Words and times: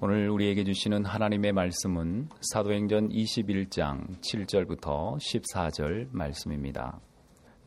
오늘 0.00 0.30
우리에게 0.30 0.62
주시는 0.62 1.04
하나님의 1.04 1.52
말씀은 1.52 2.28
사도행전 2.40 3.08
21장 3.08 4.20
7절부터 4.20 5.16
14절 5.16 6.06
말씀입니다. 6.12 7.00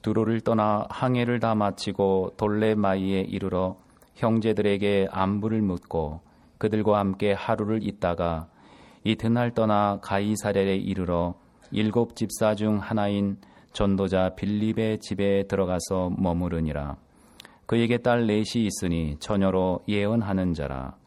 두로를 0.01 0.39
떠나 0.39 0.88
항해를 0.89 1.41
다 1.41 1.55
마치고 1.55 2.36
돌레마이에 2.38 3.25
이르러 3.28 3.75
형제들에게 4.15 5.09
안부를 5.12 5.62
묻고 5.62 6.21
그들과 6.57 6.99
함께 6.99 7.33
하루를 7.33 7.86
있다가 7.86 8.47
이튿날 9.03 9.53
떠나 9.53 9.99
가이사렐에 10.01 10.77
이르러 10.77 11.35
일곱 11.71 12.15
집사 12.15 12.55
중 12.55 12.77
하나인 12.77 13.41
전도자 13.73 14.35
빌립의 14.35 14.99
집에 15.01 15.43
들어가서 15.49 16.11
머무르니라. 16.17 16.95
그에게 17.66 17.98
딸 17.98 18.25
넷이 18.25 18.66
있으니 18.66 19.17
처녀로 19.20 19.84
예언하는 19.89 20.53
자라. 20.53 21.01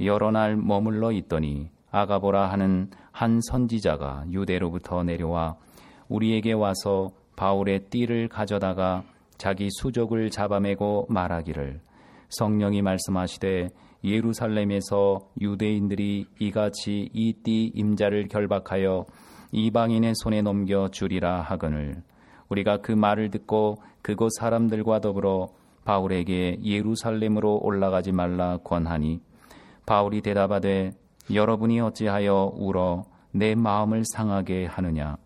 여러 0.00 0.30
날 0.30 0.56
머물러 0.56 1.12
있더니 1.12 1.70
아가보라 1.90 2.50
하는 2.50 2.90
한 3.12 3.40
선지자가 3.40 4.26
유대로부터 4.30 5.02
내려와 5.02 5.56
우리에게 6.08 6.52
와서 6.52 7.10
바울의 7.36 7.86
띠를 7.90 8.28
가져다가 8.28 9.04
자기 9.36 9.68
수족을 9.70 10.30
잡아매고 10.30 11.06
말하기를 11.08 11.80
성령이 12.30 12.82
말씀하시되 12.82 13.68
예루살렘에서 14.04 15.20
유대인들이 15.40 16.26
이같이 16.40 17.08
이 17.12 17.32
띠 17.42 17.72
임자를 17.74 18.28
결박하여 18.28 19.06
이방인의 19.50 20.12
손에 20.16 20.42
넘겨 20.42 20.88
주리라 20.88 21.40
하거늘. 21.40 22.02
우리가 22.48 22.78
그 22.78 22.92
말을 22.92 23.30
듣고 23.30 23.76
그곳 24.02 24.30
사람들과 24.38 25.00
더불어 25.00 25.48
바울에게 25.84 26.58
예루살렘으로 26.62 27.60
올라가지 27.62 28.12
말라 28.12 28.58
권하니 28.58 29.20
바울이 29.88 30.20
대답하되 30.20 30.92
여러분이 31.32 31.80
어찌하여 31.80 32.52
울어 32.54 33.06
내 33.32 33.54
마음을 33.54 34.04
상하게 34.04 34.66
하느냐 34.66 35.16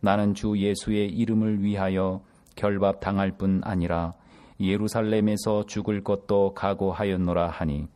나는 0.00 0.34
주 0.34 0.58
예수의 0.58 1.10
이름을 1.10 1.62
위하여 1.62 2.20
결밥 2.56 2.98
당할 2.98 3.30
뿐 3.30 3.60
아니라 3.62 4.14
예루살렘에서 4.58 5.66
죽을 5.66 6.02
것도 6.02 6.54
각오하였노라 6.54 7.48
하니 7.48 7.86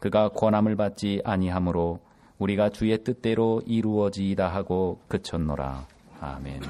그가 0.00 0.30
권함을 0.30 0.76
받지 0.76 1.20
아니하므로 1.26 2.00
우리가 2.38 2.70
주의 2.70 2.96
뜻대로 3.04 3.60
이루어지이다 3.66 4.48
하고 4.48 5.02
그쳤노라 5.08 5.86
아멘. 6.20 6.62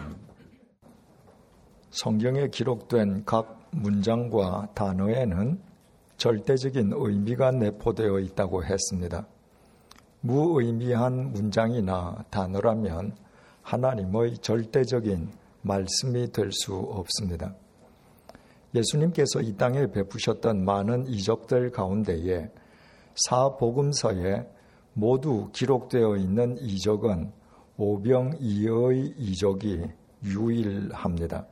성경에 1.90 2.48
기록된 2.48 3.22
각 3.24 3.68
문장과 3.70 4.70
단어에는 4.74 5.65
절대적인 6.16 6.92
의미가 6.94 7.52
내포되어 7.52 8.20
있다고 8.20 8.64
했습니다. 8.64 9.26
무의미한 10.20 11.32
문장이나 11.32 12.24
단어라면 12.30 13.16
하나님의 13.62 14.38
절대적인 14.38 15.30
말씀이 15.62 16.30
될 16.32 16.50
수 16.52 16.74
없습니다. 16.74 17.54
예수님께서 18.74 19.40
이 19.40 19.56
땅에 19.56 19.86
베푸셨던 19.86 20.64
많은 20.64 21.06
이적들 21.06 21.70
가운데에 21.70 22.50
사복음서에 23.26 24.46
모두 24.92 25.50
기록되어 25.52 26.16
있는 26.16 26.56
이적은 26.58 27.32
오병이어의 27.76 29.14
이적이 29.18 29.84
유일합니다. 30.24 31.46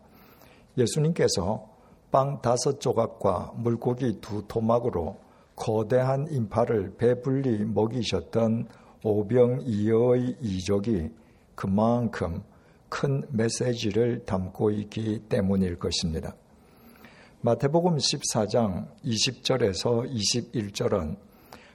예수님께서 0.79 1.74
빵 2.15 2.41
다섯 2.41 2.81
조각과 2.81 3.55
물고기 3.57 4.21
두 4.21 4.45
토막으로 4.47 5.17
거대한 5.57 6.29
인파를 6.31 6.95
배불리 6.97 7.65
먹이셨던 7.65 8.69
오병이어의 9.03 10.37
이적이 10.41 11.11
그만큼 11.57 12.45
큰 12.89 13.25
메시지를 13.31 14.25
담고 14.27 14.71
있기 14.71 15.25
때문일 15.29 15.81
것입니다. 15.81 16.37
마태복음 17.41 17.97
14장 17.97 18.87
20절에서 19.05 20.09
21절은 20.09 21.17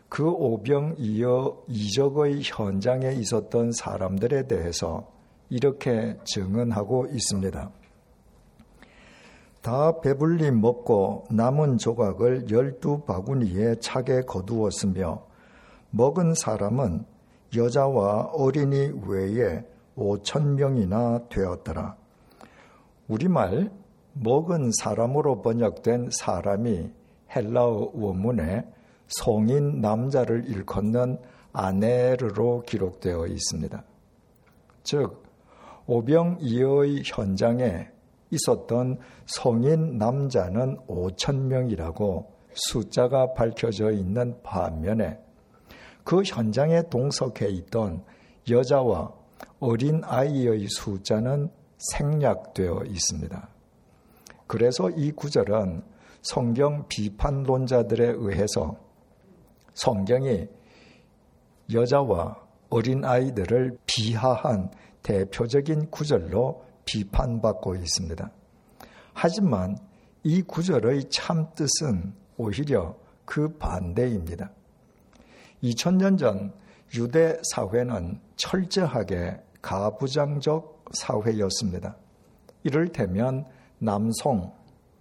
그 0.08 0.26
오병이어 0.26 1.64
이적의 1.68 2.44
현장에 2.46 3.12
있었던 3.12 3.74
사람들에 3.74 4.48
대해서 4.48 5.06
이렇게 5.50 6.16
증언하고 6.24 7.08
있습니다. 7.08 7.79
다 9.62 10.00
배불리 10.00 10.52
먹고 10.52 11.26
남은 11.30 11.78
조각을 11.80 12.50
열두 12.50 13.02
바구니에 13.02 13.76
차게 13.80 14.22
거두었으며 14.22 15.26
먹은 15.92 16.34
사람은 16.36 17.06
여자와 17.56 18.32
어린이 18.34 18.92
외에 19.06 19.66
오천 19.96 20.56
명이나 20.56 21.28
되었더라. 21.30 21.98
우리말 23.08 23.72
먹은 24.14 24.72
사람으로 24.80 25.42
번역된 25.42 26.10
사람이 26.12 26.92
헬라어 27.36 27.92
원문에 27.94 28.66
성인 29.08 29.82
남자를 29.82 30.48
일컫는 30.48 31.20
아네르로 31.52 32.62
기록되어 32.62 33.28
있습니다. 33.28 33.84
즉, 34.84 35.24
오병이어의 35.88 37.02
현장에 37.04 37.90
있었던 38.32 39.00
성인 39.26 39.98
남자는 39.98 40.78
5천 40.88 41.36
명이라고 41.36 42.32
숫자가 42.54 43.34
밝혀져 43.34 43.92
있는 43.92 44.42
반면에 44.44 45.20
그 46.04 46.24
현장에 46.24 46.84
동석해 46.90 47.50
있던 47.50 48.04
여자와 48.50 49.14
어린 49.60 50.02
아이의 50.04 50.68
숫자는 50.68 51.50
생략되어 51.78 52.84
있습니다. 52.86 53.50
그래서 54.48 54.90
이 54.90 55.12
구절은 55.12 55.84
성경 56.22 56.88
비판론자들에 56.88 58.14
의해서 58.18 58.76
성경이 59.74 60.48
여자와 61.72 62.38
어린 62.70 63.06
아이들을 63.06 63.78
비하한 63.86 64.72
대표적인 65.04 65.90
구절로 65.92 66.64
비판받고 66.90 67.76
있습니다. 67.76 68.32
하지만 69.14 69.78
이 70.24 70.42
구절의 70.42 71.10
참 71.12 71.48
뜻은 71.54 72.14
오히려 72.38 72.96
그 73.26 73.56
반대입니다. 73.58 74.50
2000년 75.64 76.18
전 76.18 76.52
유대 76.96 77.40
사회는 77.54 78.20
철저하게 78.38 79.40
가부장적 79.62 80.86
사회였습니다. 80.92 81.96
이를테면 82.64 83.46
남성, 83.78 84.52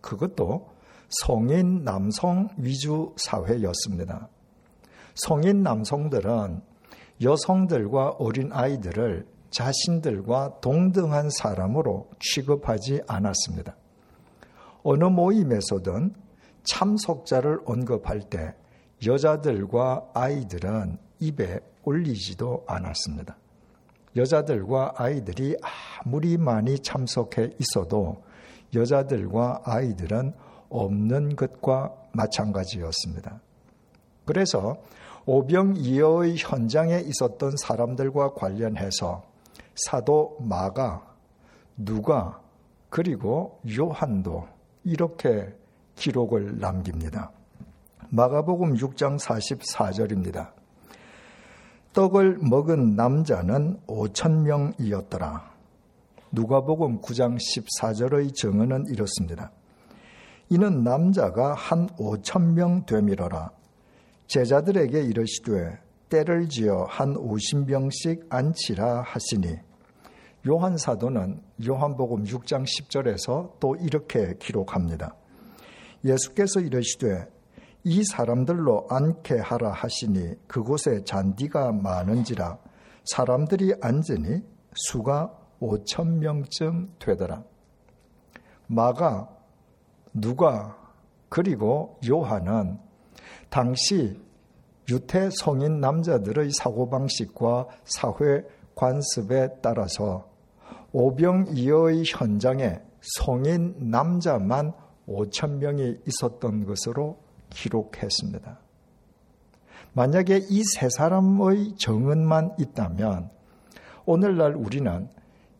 그것도 0.02 0.68
성인 1.08 1.84
남성 1.84 2.50
위주 2.58 3.14
사회였습니다. 3.16 4.28
성인 5.14 5.62
남성들은 5.62 6.60
여성들과 7.22 8.10
어린 8.18 8.52
아이들을 8.52 9.26
자신들과 9.50 10.60
동등한 10.60 11.30
사람으로 11.30 12.08
취급하지 12.20 13.02
않았습니다. 13.06 13.76
어느 14.82 15.04
모임에서든 15.04 16.14
참석자를 16.64 17.60
언급할 17.64 18.20
때 18.28 18.54
여자들과 19.06 20.10
아이들은 20.14 20.98
입에 21.20 21.60
올리지도 21.84 22.64
않았습니다. 22.66 23.36
여자들과 24.16 24.94
아이들이 24.96 25.56
아무리 26.04 26.36
많이 26.36 26.78
참석해 26.78 27.50
있어도 27.58 28.22
여자들과 28.74 29.62
아이들은 29.64 30.34
없는 30.68 31.36
것과 31.36 31.94
마찬가지였습니다. 32.12 33.40
그래서 34.24 34.76
오병이어의 35.24 36.36
현장에 36.38 37.00
있었던 37.00 37.52
사람들과 37.58 38.34
관련해서 38.34 39.27
사도 39.86 40.36
마가, 40.40 41.14
누가, 41.76 42.40
그리고 42.90 43.60
요한도 43.78 44.46
이렇게 44.84 45.54
기록을 45.96 46.58
남깁니다. 46.58 47.30
마가복음 48.10 48.74
6장 48.74 49.18
44절입니다. 49.18 50.52
떡을 51.92 52.38
먹은 52.40 52.96
남자는 52.96 53.80
5천 53.86 54.42
명이었더라. 54.42 55.50
누가복음 56.32 57.00
9장 57.00 57.36
14절의 57.36 58.34
증언은 58.34 58.86
이렇습니다. 58.88 59.50
이는 60.50 60.82
남자가 60.82 61.54
한 61.54 61.88
5천 61.96 62.54
명 62.54 62.84
되밀어라. 62.86 63.50
제자들에게 64.26 65.02
이르시되 65.02 65.78
때를 66.08 66.48
지어 66.48 66.84
한 66.88 67.14
50명씩 67.14 68.26
안치라 68.30 69.02
하시니 69.02 69.67
요한 70.46 70.76
사도는 70.76 71.42
요한복음 71.66 72.24
6장 72.24 72.64
10절에서 72.64 73.58
또 73.58 73.74
이렇게 73.76 74.34
기록합니다. 74.38 75.14
예수께서 76.04 76.60
이르시되 76.60 77.26
이 77.84 78.04
사람들로 78.04 78.86
앉게 78.88 79.38
하라 79.38 79.72
하시니 79.72 80.34
그곳에 80.46 81.02
잔디가 81.04 81.72
많은지라 81.72 82.58
사람들이 83.04 83.74
앉으니 83.80 84.42
수가 84.74 85.34
5천 85.60 86.18
명쯤 86.18 86.94
되더라. 86.98 87.42
마가, 88.66 89.28
누가, 90.12 90.76
그리고 91.28 91.98
요한은 92.08 92.78
당시 93.48 94.20
유태 94.90 95.28
성인 95.30 95.80
남자들의 95.80 96.50
사고방식과 96.52 97.66
사회 97.84 98.44
관습에 98.74 99.60
따라서 99.60 100.27
오병이어의 100.92 102.04
현장에 102.06 102.80
성인 103.00 103.74
남자만 103.78 104.72
5천 105.06 105.58
명이 105.58 105.98
있었던 106.06 106.64
것으로 106.64 107.18
기록했습니다. 107.50 108.58
만약에 109.92 110.38
이 110.48 110.62
세 110.74 110.88
사람의 110.90 111.74
정은만 111.78 112.56
있다면 112.58 113.30
오늘날 114.06 114.54
우리는 114.54 115.08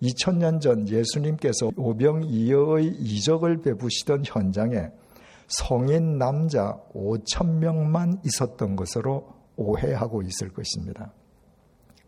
2000년 0.03 0.61
전 0.61 0.89
예수님께서 0.89 1.71
오병이어의 1.77 2.87
이적을 2.87 3.63
베푸시던 3.63 4.23
현장에 4.25 4.91
성인 5.49 6.19
남자 6.19 6.79
5천 6.95 7.59
명만 7.59 8.21
있었던 8.25 8.77
것으로 8.77 9.35
오해하고 9.57 10.23
있을 10.23 10.53
것입니다. 10.53 11.13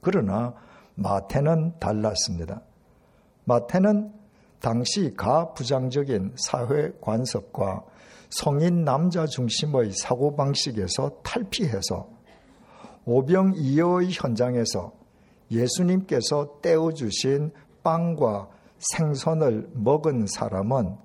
그러나 0.01 0.55
마태는 0.95 1.79
달랐습니다. 1.81 2.63
마태는 3.51 4.13
당시 4.61 5.13
가부장적인 5.17 6.35
사회 6.37 6.93
관습과 7.01 7.85
성인 8.29 8.85
남자 8.85 9.27
중심의 9.27 9.91
사고방식에서 9.93 11.23
탈피해서 11.25 12.09
오병이어의 13.07 14.11
현장에서 14.13 14.93
예수님께서 15.51 16.61
떼어주신 16.63 17.51
빵과 17.83 18.51
생선을 18.79 19.71
먹은 19.75 20.27
사람은 20.29 20.97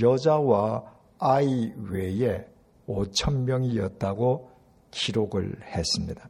여자와 0.00 0.84
아이 1.18 1.72
외에 1.88 2.46
5천 2.86 3.46
명이었다고 3.46 4.50
기록을 4.92 5.56
했습니다. 5.64 6.28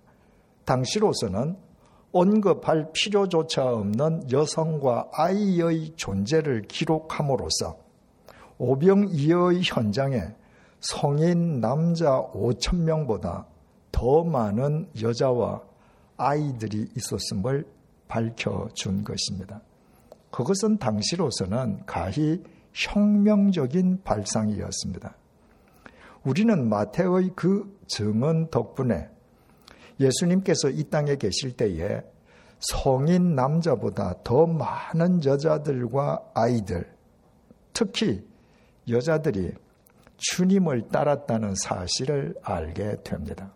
당시로서는 0.65 1.59
언급할 2.15 2.93
필요조차 2.93 3.67
없는 3.67 4.31
여성과 4.31 5.09
아이의 5.13 5.95
존재를 5.97 6.63
기록함으로써 6.63 7.77
오병이어의 8.59 9.63
현장에 9.65 10.23
성인 10.79 11.61
남자 11.61 12.23
5천 12.33 12.77
명보다 12.83 13.47
더 13.91 14.23
많은 14.23 14.89
여자와 15.03 15.63
아이들이 16.17 16.87
있었음을 16.97 17.67
밝혀준 18.07 19.03
것입니다. 19.03 19.61
그것은 20.31 20.79
당시로서는 20.79 21.85
가히 21.85 22.41
혁명적인 22.73 24.03
발상이었습니다. 24.05 25.17
우리는 26.23 26.69
마태의 26.69 27.33
그 27.35 27.77
증언 27.89 28.51
덕분에 28.51 29.14
예수님께서 30.01 30.71
이 30.71 30.85
땅에 30.85 31.17
계실 31.17 31.57
때에 31.57 32.03
성인 32.59 33.35
남자보다 33.35 34.15
더 34.25 34.47
많은 34.47 35.25
여자들과 35.25 36.31
아이들, 36.35 36.91
특히 37.73 38.27
여자들이 38.89 39.53
주님을 40.17 40.89
따랐다는 40.89 41.55
사실을 41.57 42.35
알게 42.43 43.03
됩니다. 43.03 43.53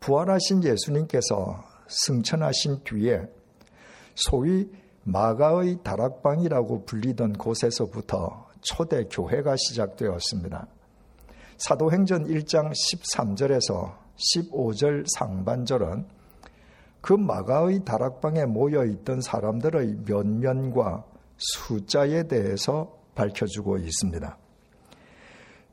부활하신 0.00 0.64
예수님께서 0.64 1.64
승천하신 1.88 2.84
뒤에 2.84 3.22
소위 4.14 4.70
마가의 5.04 5.78
다락방이라고 5.82 6.84
불리던 6.84 7.34
곳에서부터 7.34 8.48
초대 8.60 9.04
교회가 9.04 9.56
시작되었습니다. 9.56 10.66
사도행전 11.56 12.26
1장 12.26 12.70
13절에서 12.70 14.07
15절 14.18 15.04
상반절은 15.16 16.06
그 17.00 17.12
마가의 17.12 17.84
다락방에 17.84 18.44
모여 18.46 18.84
있던 18.84 19.20
사람들의 19.20 19.98
면면과 20.06 21.04
숫자에 21.36 22.24
대해서 22.24 22.98
밝혀주고 23.14 23.78
있습니다. 23.78 24.36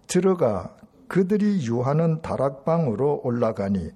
들어가 0.08 0.76
그들이 1.08 1.66
유하는 1.68 2.22
다락방으로 2.22 3.22
올라가니 3.24 3.90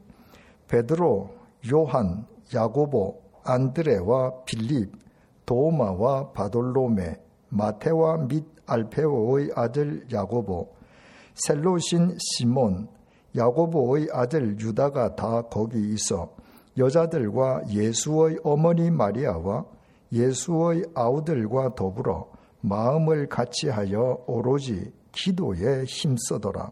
베드로, 0.67 1.29
요한, 1.71 2.25
야고보, 2.53 3.21
안드레와 3.43 4.43
빌립, 4.45 4.91
도마와 5.45 6.31
바돌로메, 6.31 7.15
마테와 7.49 8.27
및 8.27 8.45
알페오의 8.67 9.51
아들 9.55 10.05
야고보, 10.11 10.71
셀로신 11.33 12.17
시몬, 12.19 12.87
야고보의 13.35 14.09
아들 14.11 14.59
유다가 14.59 15.15
다 15.15 15.41
거기 15.43 15.93
있어 15.93 16.35
여자들과 16.77 17.63
예수의 17.69 18.39
어머니 18.43 18.89
마리아와 18.89 19.65
예수의 20.11 20.85
아우들과 20.95 21.75
더불어 21.75 22.29
마음을 22.61 23.27
같이하여 23.27 24.23
오로지 24.27 24.91
기도에 25.11 25.83
힘쓰더라. 25.85 26.71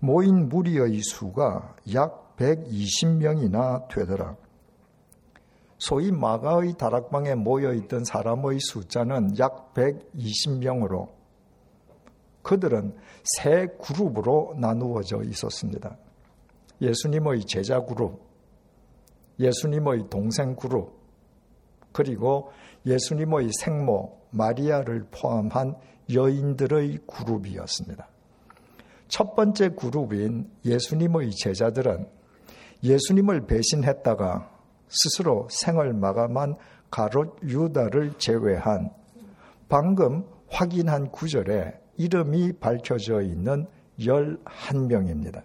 모인 0.00 0.48
무리의 0.48 1.00
수가 1.02 1.76
약 1.94 2.36
120명이나 2.36 3.88
되더라. 3.88 4.36
소위 5.78 6.10
마가의 6.12 6.74
다락방에 6.78 7.34
모여 7.34 7.72
있던 7.74 8.04
사람의 8.04 8.58
숫자는 8.60 9.38
약 9.38 9.74
120명으로 9.74 11.13
그들은 12.44 12.94
세 13.24 13.66
그룹으로 13.82 14.54
나누어져 14.58 15.24
있었습니다. 15.24 15.96
예수님의 16.80 17.44
제자 17.46 17.80
그룹, 17.80 18.20
예수님의 19.40 20.10
동생 20.10 20.54
그룹, 20.54 20.96
그리고 21.92 22.52
예수님의 22.86 23.50
생모 23.60 24.20
마리아를 24.30 25.06
포함한 25.10 25.74
여인들의 26.12 26.98
그룹이었습니다. 27.06 28.08
첫 29.08 29.34
번째 29.34 29.70
그룹인 29.70 30.50
예수님의 30.64 31.30
제자들은 31.30 32.08
예수님을 32.82 33.46
배신했다가 33.46 34.50
스스로 34.88 35.48
생을 35.50 35.94
마감한 35.94 36.56
가롯 36.90 37.38
유다를 37.42 38.18
제외한 38.18 38.90
방금 39.68 40.26
확인한 40.48 41.10
구절에 41.10 41.83
이름이 41.96 42.54
밝혀져 42.54 43.22
있는 43.22 43.66
11명입니다. 43.98 45.44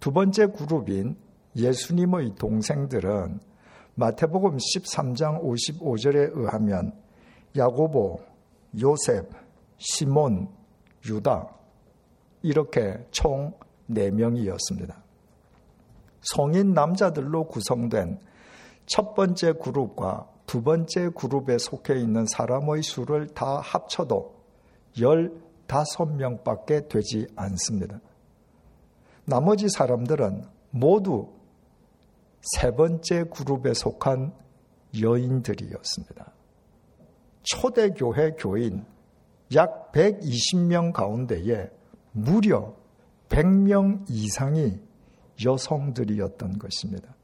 두 0.00 0.12
번째 0.12 0.46
그룹인 0.46 1.16
예수님의 1.56 2.34
동생들은 2.36 3.40
마태복음 3.94 4.58
13장 4.58 5.42
55절에 5.42 6.36
의하면 6.36 6.92
야고보, 7.56 8.20
요셉, 8.80 9.30
시몬, 9.78 10.48
유다 11.08 11.48
이렇게 12.42 12.98
총 13.10 13.54
4명이었습니다. 13.90 14.94
성인 16.20 16.74
남자들로 16.74 17.44
구성된 17.46 18.20
첫 18.84 19.14
번째 19.14 19.54
그룹과 19.54 20.28
두 20.46 20.62
번째 20.62 21.10
그룹에 21.10 21.58
속해 21.58 21.98
있는 21.98 22.26
사람의 22.26 22.82
수를 22.82 23.28
다 23.28 23.60
합쳐도 23.60 24.35
15명밖에 24.96 26.88
되지 26.88 27.26
않습니다. 27.36 28.00
나머지 29.24 29.68
사람들은 29.68 30.44
모두 30.70 31.28
세 32.40 32.70
번째 32.70 33.24
그룹에 33.24 33.74
속한 33.74 34.32
여인들이었습니다. 35.00 36.32
초대교회 37.42 38.32
교인 38.38 38.84
약 39.54 39.92
120명 39.92 40.92
가운데에 40.92 41.70
무려 42.12 42.74
100명 43.28 44.04
이상이 44.08 44.78
여성들이었던 45.44 46.58
것입니다. 46.58 47.14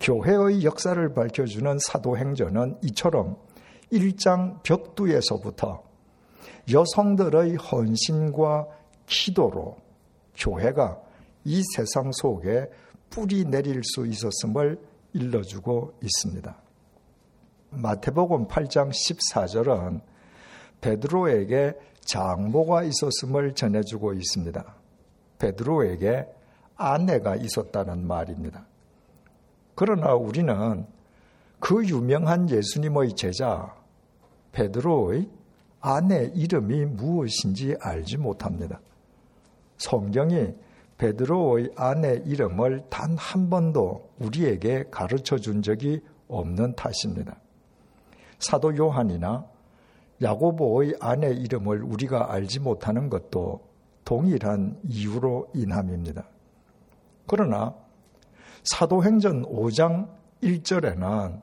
교회의 0.00 0.64
역사를 0.64 1.14
밝혀주는 1.14 1.78
사도행전은 1.78 2.78
이처럼 2.82 3.36
1장 3.92 4.62
벽두에서부터 4.62 5.91
여성들의 6.70 7.56
헌신과 7.56 8.66
기도로 9.06 9.76
교회가 10.36 11.00
이 11.44 11.62
세상 11.74 12.10
속에 12.12 12.70
뿌리 13.10 13.44
내릴 13.44 13.82
수 13.84 14.06
있었음을 14.06 14.78
일러주고 15.12 15.94
있습니다. 16.02 16.56
마태복음 17.70 18.48
8장 18.48 18.90
14절은 18.90 20.00
베드로에게 20.80 21.74
장모가 22.00 22.84
있었음을 22.84 23.54
전해주고 23.54 24.14
있습니다. 24.14 24.74
베드로에게 25.38 26.26
아내가 26.76 27.36
있었다는 27.36 28.06
말입니다. 28.06 28.66
그러나 29.74 30.14
우리는 30.14 30.86
그 31.60 31.86
유명한 31.86 32.50
예수님의 32.50 33.14
제자 33.14 33.74
베드로의 34.52 35.28
아내 35.82 36.30
이름이 36.34 36.86
무엇인지 36.86 37.76
알지 37.80 38.16
못합니다. 38.16 38.80
성경이 39.76 40.54
베드로의 40.96 41.72
아내 41.76 42.22
이름을 42.24 42.84
단 42.88 43.16
한 43.16 43.50
번도 43.50 44.10
우리에게 44.20 44.84
가르쳐 44.90 45.36
준 45.36 45.60
적이 45.60 46.00
없는 46.28 46.76
탓입니다. 46.76 47.36
사도 48.38 48.76
요한이나 48.76 49.44
야고보의 50.22 50.96
아내 51.00 51.30
이름을 51.32 51.82
우리가 51.82 52.32
알지 52.32 52.60
못하는 52.60 53.10
것도 53.10 53.60
동일한 54.04 54.78
이유로 54.84 55.50
인함입니다. 55.54 56.24
그러나 57.26 57.74
사도행전 58.62 59.42
5장 59.46 60.08
1절에는 60.42 61.40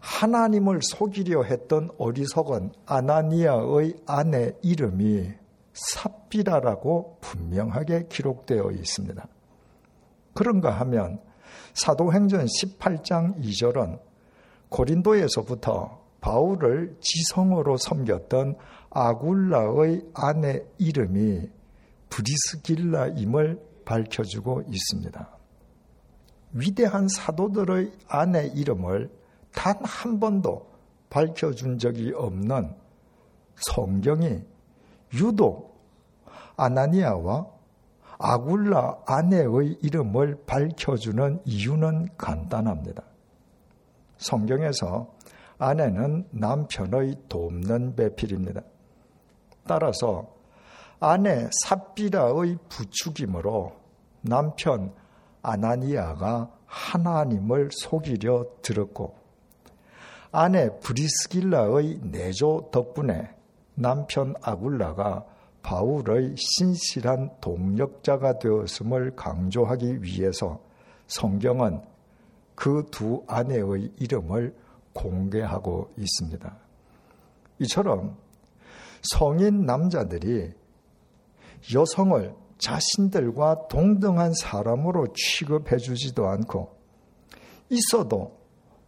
하나님을 0.00 0.80
속이려 0.82 1.44
했던 1.44 1.90
어리석은 1.98 2.72
아나니아의 2.86 3.96
아내 4.06 4.52
이름이 4.62 5.32
삽비라라고 5.72 7.18
분명하게 7.20 8.06
기록되어 8.08 8.70
있습니다. 8.72 9.26
그런가 10.34 10.70
하면 10.80 11.20
사도행전 11.74 12.46
18장 12.46 13.42
2절은 13.42 14.00
고린도에서부터 14.68 16.00
바울을 16.20 16.96
지성으로 17.00 17.76
섬겼던 17.76 18.56
아굴라의 18.90 20.02
아내 20.14 20.62
이름이 20.78 21.48
브리스길라임을 22.10 23.60
밝혀주고 23.84 24.64
있습니다. 24.68 25.38
위대한 26.52 27.08
사도들의 27.08 27.92
아내 28.08 28.46
이름을 28.46 29.10
단 29.54 29.76
한 29.82 30.20
번도 30.20 30.70
밝혀준 31.10 31.78
적이 31.78 32.12
없는 32.14 32.74
성경이 33.56 34.42
유독 35.14 35.80
아나니아와 36.56 37.46
아굴라 38.18 38.98
아내의 39.06 39.78
이름을 39.82 40.44
밝혀주는 40.46 41.40
이유는 41.44 42.08
간단합니다. 42.16 43.02
성경에서 44.18 45.10
아내는 45.58 46.28
남편의 46.30 47.16
돕는 47.28 47.96
배필입니다. 47.96 48.62
따라서 49.66 50.34
아내 51.00 51.48
삽비라의 51.64 52.58
부축이므로 52.68 53.72
남편 54.20 54.92
아나니아가 55.42 56.50
하나님을 56.66 57.70
속이려 57.72 58.46
들었고 58.62 59.16
아내 60.32 60.70
브리스길라의 60.80 62.00
내조 62.02 62.70
덕분에 62.72 63.34
남편 63.74 64.34
아굴라가 64.42 65.24
바울의 65.62 66.36
신실한 66.36 67.30
동력자가 67.40 68.38
되었음을 68.38 69.16
강조하기 69.16 70.02
위해서 70.02 70.60
성경은 71.06 71.82
그 72.54 72.84
두 72.90 73.24
아내의 73.26 73.92
이름을 73.98 74.54
공개하고 74.92 75.90
있습니다. 75.96 76.56
이처럼 77.60 78.18
성인 79.02 79.64
남자들이 79.64 80.52
여성을 81.74 82.34
자신들과 82.58 83.68
동등한 83.68 84.34
사람으로 84.34 85.08
취급해 85.14 85.78
주지도 85.78 86.28
않고 86.28 86.76
있어도 87.70 88.39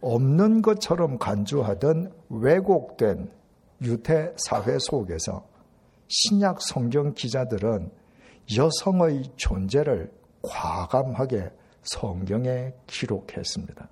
없는 0.03 0.61
것처럼 0.61 1.17
간주하던 1.17 2.11
왜곡된 2.29 3.31
유태 3.83 4.33
사회 4.35 4.77
속에서 4.77 5.47
신약 6.09 6.61
성경 6.61 7.13
기자들은 7.13 7.89
여성의 8.57 9.23
존재를 9.37 10.11
과감하게 10.41 11.51
성경에 11.83 12.73
기록했습니다. 12.85 13.87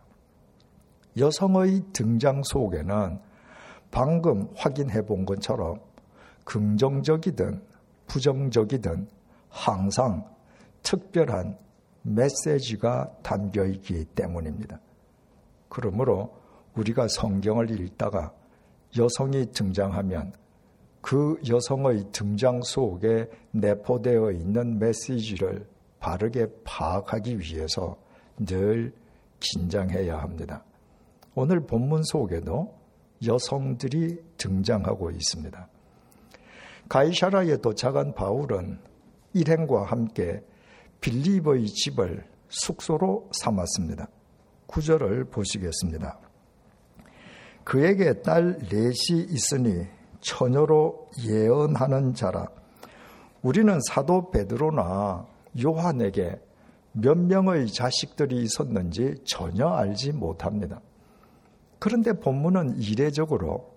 여성의 1.17 1.83
등장 1.93 2.43
속에는 2.43 3.19
방금 3.89 4.49
확인해 4.55 5.05
본 5.05 5.25
것처럼 5.25 5.79
긍정적이든 6.43 7.63
부정적이든 8.07 9.07
항상 9.47 10.29
특별한 10.83 11.57
메시지가 12.01 13.11
담겨 13.23 13.65
있기 13.65 14.05
때문입니다. 14.13 14.79
그러므로 15.71 16.35
우리가 16.75 17.07
성경을 17.07 17.71
읽다가 17.71 18.33
여성이 18.97 19.49
등장하면 19.53 20.33
그 20.99 21.39
여성의 21.47 22.11
등장 22.11 22.61
속에 22.61 23.29
내포되어 23.51 24.31
있는 24.31 24.79
메시지를 24.79 25.65
바르게 26.01 26.47
파악하기 26.65 27.39
위해서 27.39 27.97
늘 28.37 28.93
긴장해야 29.39 30.17
합니다. 30.17 30.65
오늘 31.35 31.61
본문 31.61 32.03
속에도 32.03 32.75
여성들이 33.25 34.21
등장하고 34.37 35.09
있습니다. 35.11 35.69
가이샤라에 36.89 37.57
도착한 37.57 38.13
바울은 38.13 38.77
일행과 39.33 39.85
함께 39.85 40.43
빌리버의 40.99 41.67
집을 41.67 42.25
숙소로 42.49 43.29
삼았습니다. 43.31 44.09
구절을 44.71 45.25
보시겠습니다. 45.25 46.17
그에게 47.63 48.21
딸 48.21 48.57
넷이 48.71 49.21
있으니 49.29 49.85
처녀로 50.21 51.09
예언하는 51.27 52.13
자라. 52.13 52.47
우리는 53.41 53.77
사도 53.89 54.31
베드로나 54.31 55.25
요한에게 55.63 56.39
몇 56.93 57.17
명의 57.17 57.67
자식들이 57.71 58.41
있었는지 58.43 59.15
전혀 59.25 59.67
알지 59.67 60.13
못합니다. 60.13 60.81
그런데 61.79 62.13
본문은 62.13 62.77
이례적으로 62.77 63.71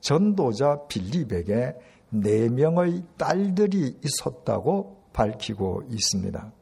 전도자 0.00 0.86
빌립에게 0.88 1.74
네 2.10 2.48
명의 2.48 3.02
딸들이 3.16 3.98
있었다고 4.04 5.04
밝히고 5.12 5.84
있습니다. 5.88 6.52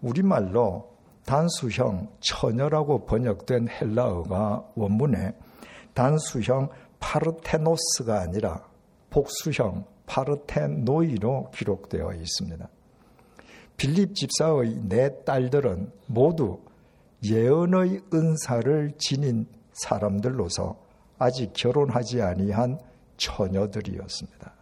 우리말로 0.00 0.90
단수형 1.24 2.08
처녀라고 2.20 3.04
번역된 3.06 3.68
헬라어가 3.68 4.64
원문에 4.74 5.32
단수형 5.94 6.70
파르테노스가 6.98 8.20
아니라 8.20 8.64
복수형 9.10 9.84
파르테노이로 10.06 11.50
기록되어 11.52 12.14
있습니다. 12.14 12.68
빌립 13.76 14.14
집사의 14.14 14.80
네 14.88 15.22
딸들은 15.24 15.92
모두 16.06 16.60
예언의 17.24 18.02
은사를 18.12 18.92
지닌 18.98 19.46
사람들로서 19.72 20.76
아직 21.18 21.52
결혼하지 21.54 22.22
아니한 22.22 22.78
처녀들이었습니다. 23.16 24.52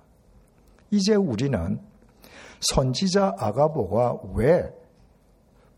이제 0.90 1.14
우리는 1.14 1.80
선지자 2.60 3.34
아가보가 3.38 4.18
왜 4.34 4.72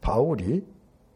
바울이 0.00 0.64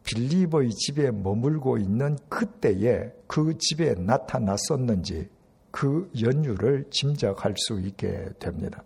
빌리버의 0.03 0.69
집에 0.69 1.11
머물고 1.11 1.77
있는 1.77 2.17
그때에 2.29 3.11
그 3.27 3.57
집에 3.57 3.95
나타났었는지 3.95 5.29
그 5.71 6.09
연유를 6.21 6.85
짐작할 6.91 7.55
수 7.57 7.79
있게 7.81 8.29
됩니다. 8.39 8.83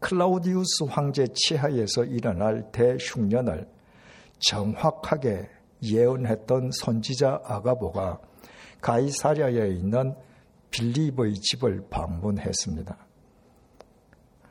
클라우디우스 0.00 0.84
황제 0.88 1.26
치하에서 1.32 2.04
일어날 2.04 2.70
대흉년을 2.72 3.66
정확하게 4.40 5.48
예언했던 5.82 6.70
선지자 6.72 7.40
아가보가 7.44 8.20
가이사랴에 8.80 9.68
있는 9.70 10.14
빌리버의 10.70 11.34
집을 11.34 11.86
방문했습니다. 11.88 13.03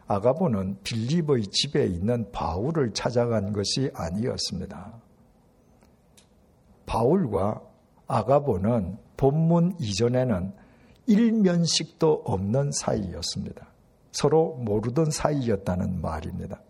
아가보는 0.08 0.78
빌리버의 0.84 1.44
집에 1.48 1.86
있는 1.86 2.32
바울을 2.32 2.94
찾아간 2.94 3.54
것이 3.54 3.90
아니었습니다. 3.94 4.94
바울과 6.86 7.62
아가보는 8.08 8.98
본문 9.18 9.76
이전에는 9.80 10.54
일면식도 11.08 12.24
없는 12.26 12.72
사이였습니다. 12.72 13.68
서로 14.12 14.56
모르던 14.58 15.12
사이였다는 15.12 16.02
말입니다. 16.02 16.62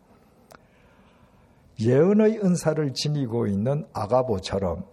예언의 1.80 2.40
은사를 2.44 2.94
지니고 2.94 3.48
있는 3.48 3.86
아가보처럼 3.94 4.86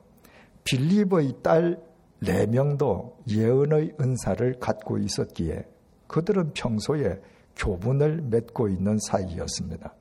빌립의 0.64 1.42
딸네 1.42 2.47
명도 2.49 3.18
예언의 3.28 3.94
은사를 4.00 4.59
갖고 4.59 4.99
있었기에 4.99 5.66
그들은 6.06 6.52
평소에 6.54 7.20
교분을 7.61 8.23
맺고 8.23 8.69
있는 8.69 8.99
사이였습니다. 8.99 9.95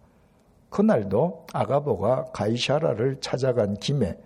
그날도 0.69 1.45
아가보가 1.53 2.27
가이샤라를 2.31 3.17
찾아간 3.19 3.73
김에 3.75 4.17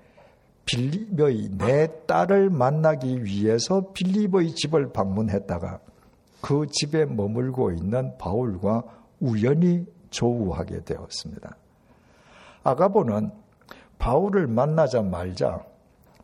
빌립의 0.66 1.50
내 1.58 1.88
딸을 2.06 2.50
만나기 2.50 3.24
위해서 3.24 3.92
빌립의 3.94 4.54
집을 4.56 4.94
방문했다가 4.94 5.80
그 6.42 6.68
집에 6.72 7.06
머물고 7.06 7.72
있는 7.72 8.18
바울과 8.18 8.84
우연히 9.20 9.86
조우하게 10.10 10.84
되었습니다. 10.84 11.58
아가보는 12.64 13.32
바울을 13.98 14.48
만나자 14.48 15.02
말자 15.02 15.66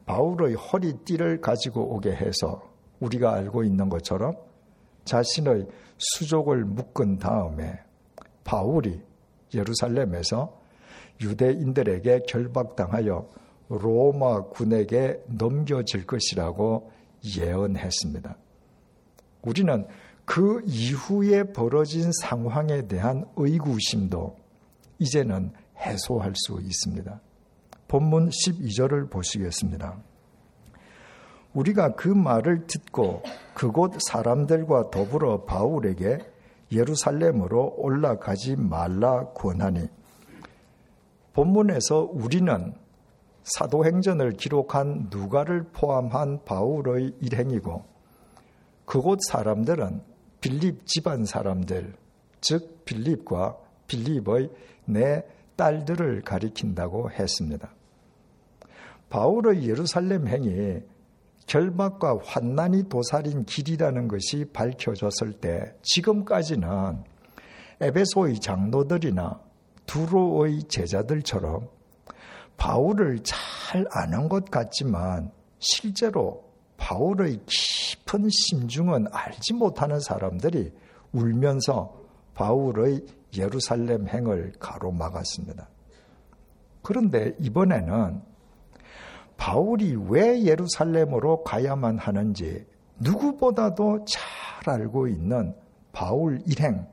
바울의 0.05 0.55
허리띠를 0.55 1.41
가지고 1.41 1.95
오게 1.95 2.11
해서 2.11 2.61
우리가 2.99 3.33
알고 3.33 3.63
있는 3.63 3.89
것처럼 3.89 4.35
자신의 5.09 5.67
수족을 5.97 6.63
묶은 6.63 7.17
다음에 7.17 7.79
바울이 8.43 9.01
예루살렘에서 9.53 10.55
유대인들에게 11.19 12.21
결박당하여 12.27 13.27
로마 13.69 14.43
군에게 14.43 15.21
넘겨질 15.27 16.05
것이라고 16.05 16.91
예언했습니다. 17.37 18.37
우리는 19.41 19.87
그 20.25 20.61
이후에 20.65 21.43
벌어진 21.43 22.11
상황에 22.21 22.87
대한 22.87 23.25
의구심도 23.35 24.37
이제는 24.99 25.51
해소할 25.77 26.33
수 26.35 26.59
있습니다. 26.61 27.19
본문 27.87 28.29
12절을 28.29 29.09
보시겠습니다. 29.09 29.97
우리가 31.53 31.95
그 31.95 32.07
말을 32.07 32.67
듣고 32.67 33.23
그곳 33.53 33.93
사람들과 33.99 34.91
더불어 34.91 35.45
바울에게 35.45 36.19
예루살렘으로 36.71 37.75
올라가지 37.77 38.55
말라 38.55 39.25
권하니 39.29 39.87
본문에서 41.33 42.09
우리는 42.11 42.73
사도행전을 43.43 44.33
기록한 44.33 45.07
누가를 45.09 45.69
포함한 45.73 46.43
바울의 46.45 47.15
일행이고 47.19 47.83
그곳 48.85 49.19
사람들은 49.27 50.01
빌립 50.41 50.85
집안 50.85 51.25
사람들 51.25 51.95
즉 52.41 52.85
빌립과 52.85 53.57
빌립의 53.87 54.49
내 54.85 55.23
딸들을 55.55 56.21
가리킨다고 56.21 57.11
했습니다. 57.11 57.69
바울의 59.09 59.67
예루살렘 59.67 60.27
행이 60.27 60.81
결박과 61.49 62.19
환난이 62.23 62.89
도살인 62.89 63.43
길이라는 63.43 64.07
것이 64.07 64.45
밝혀졌을 64.53 65.33
때 65.33 65.73
지금까지는 65.81 67.03
에베소의 67.81 68.39
장로들이나 68.39 69.41
두로의 69.87 70.63
제자들처럼 70.63 71.67
바울을 72.55 73.21
잘 73.23 73.87
아는 73.91 74.29
것 74.29 74.45
같지만 74.51 75.31
실제로 75.57 76.43
바울의 76.77 77.39
깊은 77.47 78.29
심중은 78.29 79.07
알지 79.11 79.53
못하는 79.53 79.99
사람들이 79.99 80.71
울면서 81.13 81.99
바울의 82.35 83.05
예루살렘 83.35 84.07
행을 84.07 84.53
가로막았습니다. 84.59 85.67
그런데 86.83 87.35
이번에는 87.39 88.21
바울이 89.39 89.95
왜 90.09 90.43
예루살렘으로 90.43 91.43
가야만 91.43 91.97
하는지 91.97 92.67
누구보다도 92.99 94.03
잘 94.05 94.75
알고 94.75 95.07
있는 95.07 95.55
바울 95.93 96.41
일행, 96.45 96.85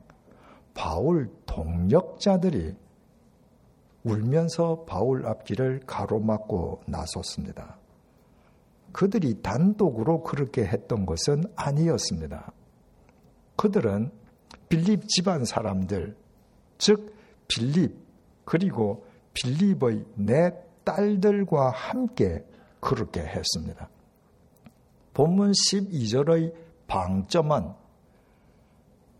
바울 0.73 1.29
동력자들이 1.45 2.73
울면서 4.03 4.85
바울 4.87 5.27
앞길을 5.27 5.81
가로막고 5.85 6.83
나섰습니다. 6.87 7.77
그들이 8.93 9.41
단독으로 9.41 10.23
그렇게 10.23 10.63
했던 10.63 11.05
것은 11.05 11.43
아니었습니다. 11.57 12.53
그들은 13.57 14.09
빌립 14.69 15.05
집안 15.09 15.43
사람들, 15.43 16.15
즉 16.77 17.13
빌립 17.49 17.93
그리고 18.45 19.05
빌립의 19.33 20.05
내 20.15 20.66
딸들과 20.87 21.71
함께 21.71 22.45
그렇게 22.79 23.19
했습니다. 23.19 23.89
본문 25.13 25.51
12절의 25.51 26.53
방점은 26.87 27.73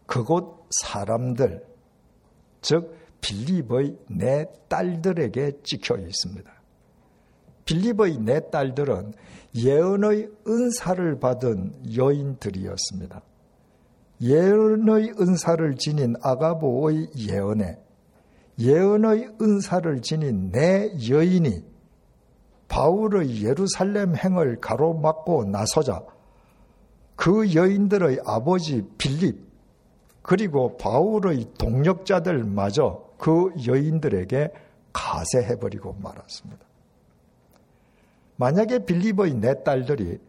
그곳 0.05 0.65
사람들, 0.69 1.65
즉 2.61 2.95
빌립의 3.19 3.97
내 4.09 4.45
딸들에게 4.69 5.63
찍혀 5.63 5.97
있습니다. 5.97 6.49
빌립의 7.65 8.19
내 8.19 8.39
딸들은 8.49 9.13
예언의 9.53 10.29
은사를 10.47 11.19
받은 11.19 11.97
여인들이었습니다. 11.97 13.21
예언의 14.21 15.15
은사를 15.19 15.75
지닌 15.75 16.15
아가보의 16.21 17.09
예언에 17.17 17.77
예언의 18.59 19.35
은사를 19.41 20.01
지닌 20.01 20.51
내 20.51 20.91
여인이 21.09 21.63
바울의 22.67 23.43
예루살렘 23.43 24.15
행을 24.15 24.59
가로막고 24.59 25.45
나서자 25.45 26.03
그 27.15 27.53
여인들의 27.53 28.19
아버지 28.25 28.83
빌립 28.97 29.47
그리고 30.21 30.77
바울의 30.77 31.45
동력자들마저 31.57 33.07
그 33.17 33.51
여인들에게 33.65 34.51
가세해버리고 34.91 35.95
말았습니다. 36.01 36.65
만약에 38.35 38.79
빌립의 38.85 39.35
내 39.35 39.63
딸들이 39.63 40.19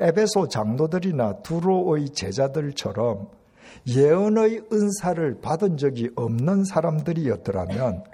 에베소 0.00 0.48
장로들이나 0.48 1.42
두로의 1.42 2.10
제자들처럼 2.10 3.28
예언의 3.86 4.64
은사를 4.72 5.40
받은 5.40 5.76
적이 5.76 6.10
없는 6.16 6.64
사람들이었더라면 6.64 8.04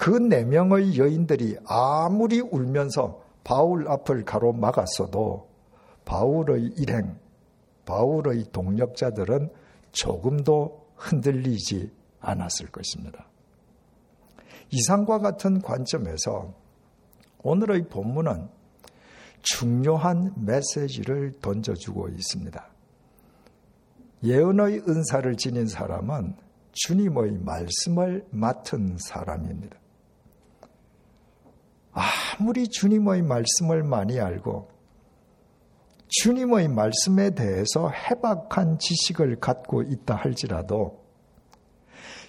그 0.00 0.18
네 0.18 0.44
명의 0.44 0.96
여인들이 0.98 1.58
아무리 1.66 2.40
울면서 2.40 3.22
바울 3.44 3.86
앞을 3.86 4.24
가로막았어도 4.24 5.46
바울의 6.06 6.72
일행, 6.78 7.18
바울의 7.84 8.46
동력자들은 8.50 9.50
조금도 9.92 10.86
흔들리지 10.96 11.92
않았을 12.20 12.70
것입니다. 12.70 13.26
이상과 14.70 15.18
같은 15.18 15.60
관점에서 15.60 16.54
오늘의 17.42 17.88
본문은 17.88 18.48
중요한 19.42 20.32
메시지를 20.36 21.38
던져주고 21.42 22.08
있습니다. 22.08 22.69
예언의 24.22 24.82
은사를 24.86 25.36
지닌 25.36 25.66
사람은 25.66 26.36
주님의 26.72 27.38
말씀을 27.38 28.26
맡은 28.30 28.96
사람입니다. 28.98 29.78
아무리 31.92 32.68
주님의 32.68 33.22
말씀을 33.22 33.82
많이 33.82 34.20
알고 34.20 34.68
주님의 36.08 36.68
말씀에 36.68 37.30
대해서 37.30 37.88
해박한 37.88 38.78
지식을 38.78 39.40
갖고 39.40 39.82
있다 39.82 40.16
할지라도 40.16 41.00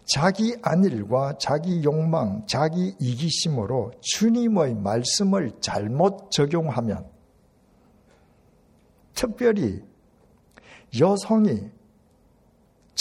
자기 0.06 0.56
안일과 0.62 1.38
자기 1.38 1.84
욕망, 1.84 2.46
자기 2.48 2.96
이기심으로 3.00 3.92
주님의 4.02 4.76
말씀을 4.76 5.52
잘못 5.62 6.32
적용하면 6.32 7.06
특별히 9.14 9.84
여성이 11.00 11.70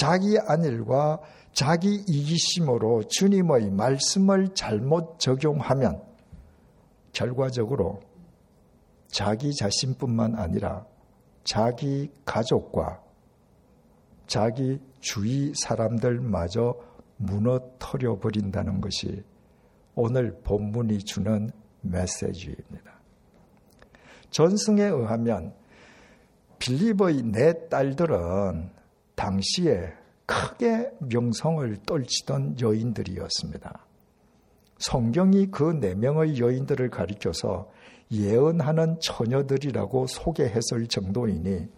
자기 0.01 0.39
안일과 0.39 1.21
자기 1.53 2.03
이기심으로 2.09 3.03
주님의 3.09 3.71
말씀을 3.71 4.55
잘못 4.55 5.19
적용하면 5.19 6.03
결과적으로 7.13 8.01
자기 9.09 9.55
자신뿐만 9.55 10.37
아니라 10.37 10.87
자기 11.45 12.11
가족과 12.25 13.03
자기 14.27 14.81
주위 15.01 15.53
사람들마저 15.55 16.75
무너뜨려 17.19 18.21
버린다는 18.21 18.81
것이 18.81 19.23
오늘 19.95 20.41
본문이 20.43 21.01
주는 21.01 21.51
메시지입니다. 21.83 23.01
전승에 24.31 24.83
의하면 24.83 25.53
빌립의 26.59 27.23
네 27.25 27.69
딸들은 27.69 28.80
당시에 29.21 29.93
크게 30.25 30.93
명성을 31.01 31.77
떨치던 31.85 32.57
여인들이었습니다. 32.59 33.87
성경이 34.79 35.51
그 35.51 35.79
네 35.79 35.95
명의 35.95 36.41
여인들을 36.41 36.89
가리켜서 36.89 37.69
예언하는 38.11 38.99
처녀들이라고 39.01 40.07
소개했을 40.07 40.87
정도이니 40.87 41.69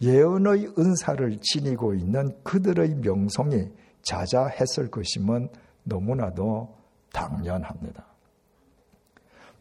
예언의 0.00 0.72
은사를 0.78 1.38
지니고 1.42 1.94
있는 1.94 2.34
그들의 2.42 2.94
명성이 2.96 3.68
자자했을 4.02 4.90
것임은 4.90 5.50
너무나도 5.84 6.74
당연합니다. 7.12 8.06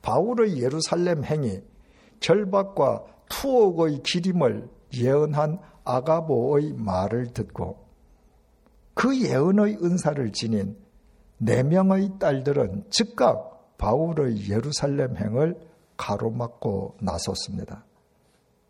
바울의 0.02 0.62
예루살렘 0.62 1.26
행이 1.26 1.62
결박과 2.22 3.04
투옥의 3.28 4.02
기림을 4.04 4.70
예언한 4.94 5.60
아가보의 5.86 6.74
말을 6.74 7.28
듣고 7.28 7.86
그 8.94 9.22
예언의 9.22 9.78
은사를 9.84 10.32
지닌 10.32 10.78
네 11.38 11.64
명의 11.64 12.12
딸들은 12.20 12.86
즉각 12.90 13.78
바울의 13.78 14.50
예루살렘 14.50 15.18
행을 15.18 15.60
가로막고 15.98 16.98
나섰습니다. 17.02 17.86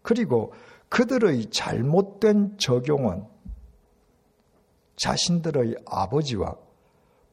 그리고 0.01 0.53
그들의 0.89 1.49
잘못된 1.49 2.57
적용은 2.57 3.25
자신들의 4.95 5.75
아버지와 5.85 6.55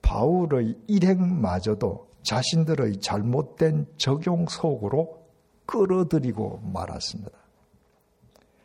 바울의 0.03 0.77
일행마저도 0.89 2.09
자신들의 2.23 3.01
잘못된 3.01 3.87
적용 3.97 4.47
속으로 4.47 5.23
끌어들이고 5.67 6.61
말았습니다. 6.73 7.31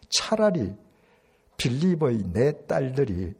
차라리 0.09 0.75
빌립의 1.57 2.31
내 2.33 2.65
딸들이 2.67 3.33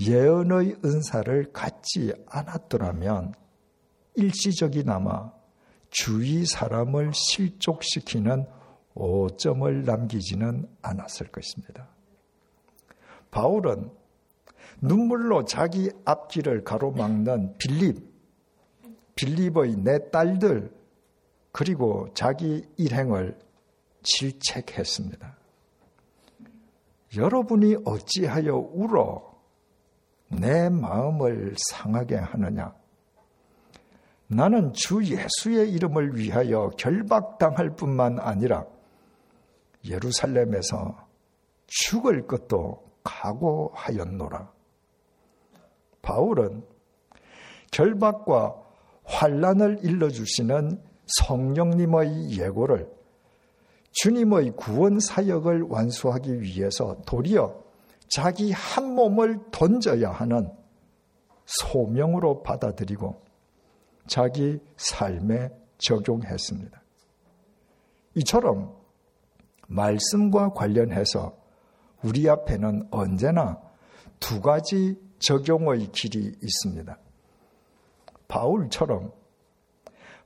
예언의 0.00 0.76
은사를 0.84 1.52
갖지 1.52 2.12
않았더라면 2.26 3.34
일시적이나마 4.14 5.32
주위 5.90 6.44
사람을 6.44 7.12
실족시키는 7.14 8.46
오점을 8.94 9.84
남기지는 9.84 10.68
않았을 10.82 11.28
것입니다. 11.28 11.88
바울은 13.30 13.90
눈물로 14.80 15.44
자기 15.44 15.90
앞길을 16.04 16.64
가로막는 16.64 17.56
빌립, 17.58 17.98
빌립의 19.14 19.76
내 19.76 20.10
딸들, 20.10 20.72
그리고 21.52 22.08
자기 22.14 22.64
일행을 22.76 23.38
질책했습니다. 24.02 25.43
여러분이 27.16 27.76
어찌하여 27.84 28.56
울어 28.56 29.34
내 30.28 30.68
마음을 30.68 31.54
상하게 31.70 32.16
하느냐? 32.16 32.74
나는 34.26 34.72
주 34.72 35.04
예수의 35.04 35.70
이름을 35.72 36.16
위하여 36.16 36.70
결박당할 36.76 37.76
뿐만 37.76 38.18
아니라 38.18 38.64
예루살렘에서 39.84 41.06
죽을 41.66 42.26
것도 42.26 42.82
각오하였노라. 43.04 44.50
바울은 46.02 46.64
결박과 47.70 48.54
환란을 49.04 49.80
일러주시는 49.82 50.82
성령님의 51.06 52.38
예고를 52.38 52.90
주님의 53.94 54.52
구원 54.56 54.98
사역을 54.98 55.62
완수하기 55.62 56.40
위해서 56.40 56.96
도리어 57.06 57.62
자기 58.08 58.52
한 58.52 58.94
몸을 58.94 59.50
던져야 59.50 60.10
하는 60.10 60.52
소명으로 61.46 62.42
받아들이고 62.42 63.22
자기 64.06 64.58
삶에 64.76 65.50
적용했습니다. 65.78 66.82
이처럼 68.16 68.76
말씀과 69.68 70.50
관련해서 70.50 71.36
우리 72.02 72.28
앞에는 72.28 72.88
언제나 72.90 73.60
두 74.20 74.40
가지 74.40 74.98
적용의 75.18 75.90
길이 75.92 76.34
있습니다. 76.42 76.98
바울처럼 78.28 79.12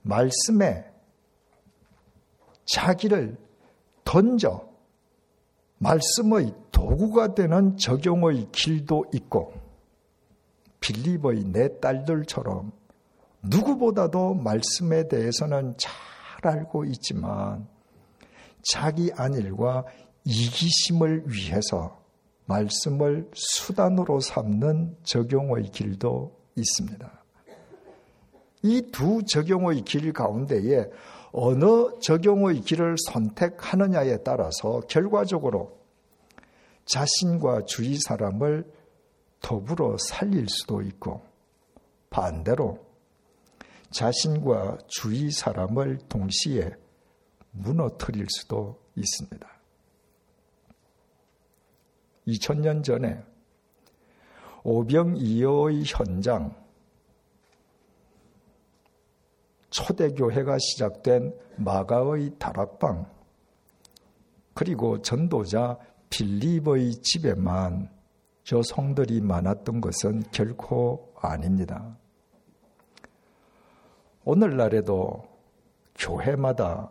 말씀에 0.03 0.91
자기를 2.67 3.48
던져 4.09 4.67
말씀의 5.77 6.55
도구가 6.73 7.35
되는 7.35 7.77
적용의 7.77 8.49
길도 8.53 9.05
있고 9.13 9.53
빌립의 10.81 11.45
내 11.53 11.79
딸들처럼 11.79 12.73
누구보다도 13.43 14.33
말씀에 14.33 15.09
대해서는 15.09 15.75
잘 15.77 15.93
알고 16.57 16.87
있지만 16.87 17.69
자기 18.63 19.11
안일과 19.15 19.85
이기심을 20.25 21.25
위해서 21.27 22.01
말씀을 22.47 23.29
수단으로 23.35 24.21
삼는 24.21 24.97
적용의 25.03 25.65
길도 25.71 26.35
있습니다. 26.57 27.13
이 28.63 28.91
두 28.91 29.23
적용의 29.23 29.83
길 29.83 30.13
가운데에 30.15 30.87
어느 31.41 32.01
적용의 32.01 32.63
길을 32.63 32.97
선택하느냐에 33.07 34.25
따라서 34.25 34.81
결과적으로 34.89 35.79
자신과 36.85 37.65
주위 37.65 37.97
사람을 37.97 38.69
더불어 39.41 39.97
살릴 40.01 40.49
수도 40.49 40.83
있고 40.83 41.23
반대로 42.11 42.85
자신과 43.93 44.79
주위 44.89 45.31
사람을 45.31 45.99
동시에 46.09 46.73
무너뜨릴 47.53 48.27
수도 48.31 48.83
있습니다. 48.97 49.49
2000년 52.27 52.83
전에 52.83 53.23
오병이어의 54.65 55.85
현장, 55.87 56.57
초대교회가 59.71 60.59
시작된 60.59 61.35
마가의 61.57 62.33
다락방, 62.39 63.07
그리고 64.55 65.01
전도자 65.03 65.79
빌립의 66.11 66.97
집에만 67.03 67.91
여성들이 68.51 69.21
많았던 69.21 69.81
것은 69.81 70.23
결코 70.33 71.13
아닙니다. 71.21 71.97
오늘날에도 74.25 75.23
교회마다 75.97 76.91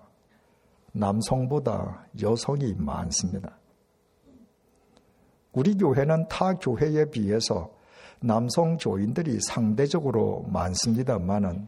남성보다 0.92 2.08
여성이 2.22 2.74
많습니다. 2.76 3.58
우리 5.52 5.76
교회는 5.76 6.28
타 6.28 6.54
교회에 6.54 7.06
비해서 7.06 7.74
남성 8.20 8.78
교인들이 8.78 9.40
상대적으로 9.42 10.46
많습니다만은 10.50 11.68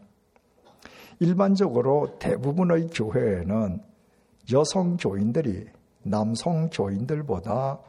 일반적으로 1.20 2.18
대부분의 2.20 2.88
교회에는 2.88 3.82
여성 4.54 4.98
교인들이 4.98 5.68
남성 6.04 6.70
교인들보다 6.70 7.80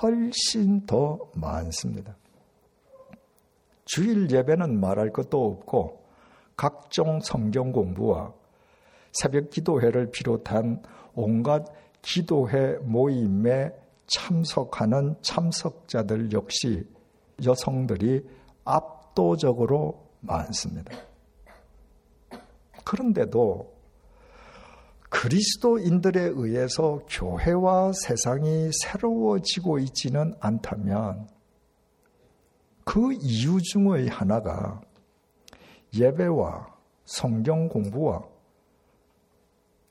훨씬 0.00 0.86
더 0.86 1.18
많습니다. 1.34 2.16
주일 3.84 4.30
예배는 4.30 4.80
말할 4.80 5.10
것도 5.10 5.44
없고 5.44 6.04
각종 6.56 7.20
성경 7.20 7.70
공부와 7.70 8.32
새벽 9.12 9.50
기도회를 9.50 10.10
비롯한 10.10 10.82
온갖 11.14 11.64
기도회 12.02 12.78
모임에 12.78 13.70
참석하는 14.06 15.16
참석자들 15.20 16.32
역시 16.32 16.86
여성들이 17.44 18.26
압도적으로 18.64 20.08
많습니다. 20.20 20.92
그런데도 22.94 23.74
그리스도인들에 25.10 26.32
의해서 26.34 27.00
교회와 27.08 27.92
세상이 27.92 28.70
새로워지고 28.82 29.80
있지는 29.80 30.34
않다면 30.40 31.28
그 32.84 33.12
이유 33.14 33.60
중의 33.60 34.08
하나가 34.08 34.80
예배와 35.92 36.74
성경 37.04 37.68
공부와 37.68 38.22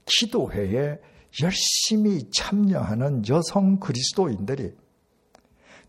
기도회에 0.05 0.99
열심히 1.41 2.29
참여하는 2.31 3.23
여성 3.27 3.79
그리스도인들이 3.79 4.75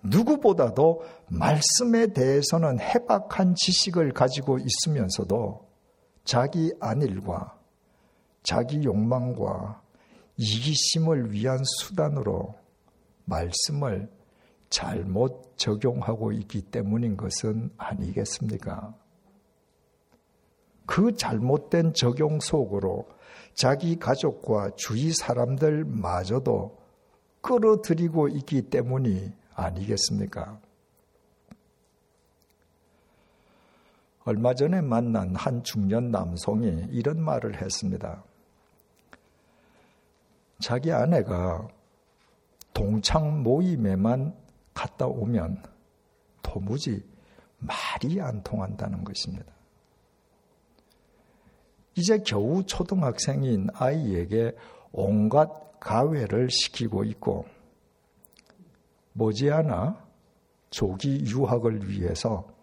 누구보다도 0.02 1.02
말씀에 1.28 2.08
대해서는 2.08 2.80
해박한 2.80 3.54
지식을 3.54 4.12
가지고 4.12 4.58
있으면서도 4.58 5.73
자기 6.24 6.72
안일과 6.80 7.58
자기 8.42 8.82
욕망과 8.82 9.82
이기심을 10.36 11.32
위한 11.32 11.58
수단으로 11.78 12.54
말씀을 13.24 14.10
잘못 14.68 15.56
적용하고 15.56 16.32
있기 16.32 16.62
때문인 16.62 17.16
것은 17.16 17.70
아니겠습니까? 17.76 18.94
그 20.86 21.14
잘못된 21.16 21.94
적용 21.94 22.40
속으로 22.40 23.06
자기 23.54 23.96
가족과 23.98 24.70
주위 24.76 25.12
사람들마저도 25.12 26.76
끌어들이고 27.40 28.28
있기 28.28 28.62
때문이 28.62 29.32
아니겠습니까? 29.54 30.60
얼마 34.24 34.54
전에 34.54 34.80
만난 34.80 35.36
한 35.36 35.62
중년 35.62 36.10
남성이 36.10 36.86
이런 36.90 37.20
말을 37.20 37.60
했습니다. 37.60 38.24
자기 40.60 40.92
아내가 40.92 41.68
동창 42.72 43.42
모임에만 43.42 44.34
갔다 44.72 45.06
오면 45.06 45.62
도무지 46.42 47.04
말이 47.58 48.20
안 48.20 48.42
통한다는 48.42 49.04
것입니다. 49.04 49.52
이제 51.94 52.18
겨우 52.24 52.64
초등학생인 52.64 53.68
아이에게 53.74 54.56
온갖 54.90 55.78
가외를 55.80 56.48
시키고 56.50 57.04
있고 57.04 57.44
머지않아 59.12 60.02
조기 60.70 61.24
유학을 61.26 61.90
위해서 61.90 62.53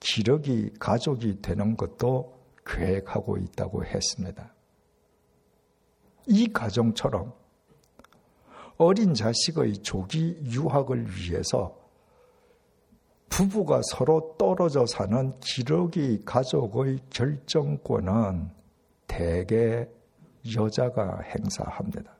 기러기 0.00 0.74
가족이 0.78 1.42
되는 1.42 1.76
것도 1.76 2.38
계획하고 2.66 3.38
있다고 3.38 3.84
했습니다. 3.84 4.54
이 6.26 6.46
가정처럼 6.52 7.32
어린 8.76 9.14
자식의 9.14 9.78
조기 9.78 10.38
유학을 10.44 11.06
위해서 11.06 11.76
부부가 13.28 13.80
서로 13.90 14.36
떨어져 14.38 14.84
사는 14.86 15.38
기러기 15.40 16.24
가족의 16.24 16.98
결정권은 17.10 18.50
대개 19.06 19.88
여자가 20.54 21.20
행사합니다. 21.22 22.16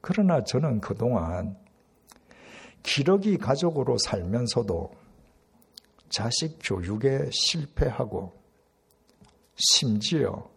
그러나 0.00 0.42
저는 0.42 0.80
그동안 0.80 1.56
기러기 2.82 3.38
가족으로 3.38 3.96
살면서도 3.98 4.99
자식 6.10 6.58
교육에 6.62 7.30
실패하고 7.32 8.32
심지어 9.54 10.50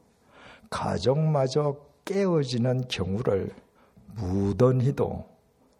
가정마저 0.69 1.77
깨어지는 2.05 2.87
경우를 2.87 3.55
무던히도 4.15 5.29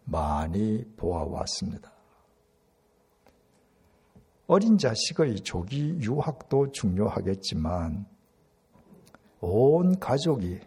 많이 0.06 0.84
보아왔습니다. 0.96 1.92
어린 4.48 4.78
자식의 4.78 5.36
조기 5.42 5.98
유학도 6.02 6.72
중요하겠지만 6.72 8.06
온 9.40 10.00
가족이 10.00 10.60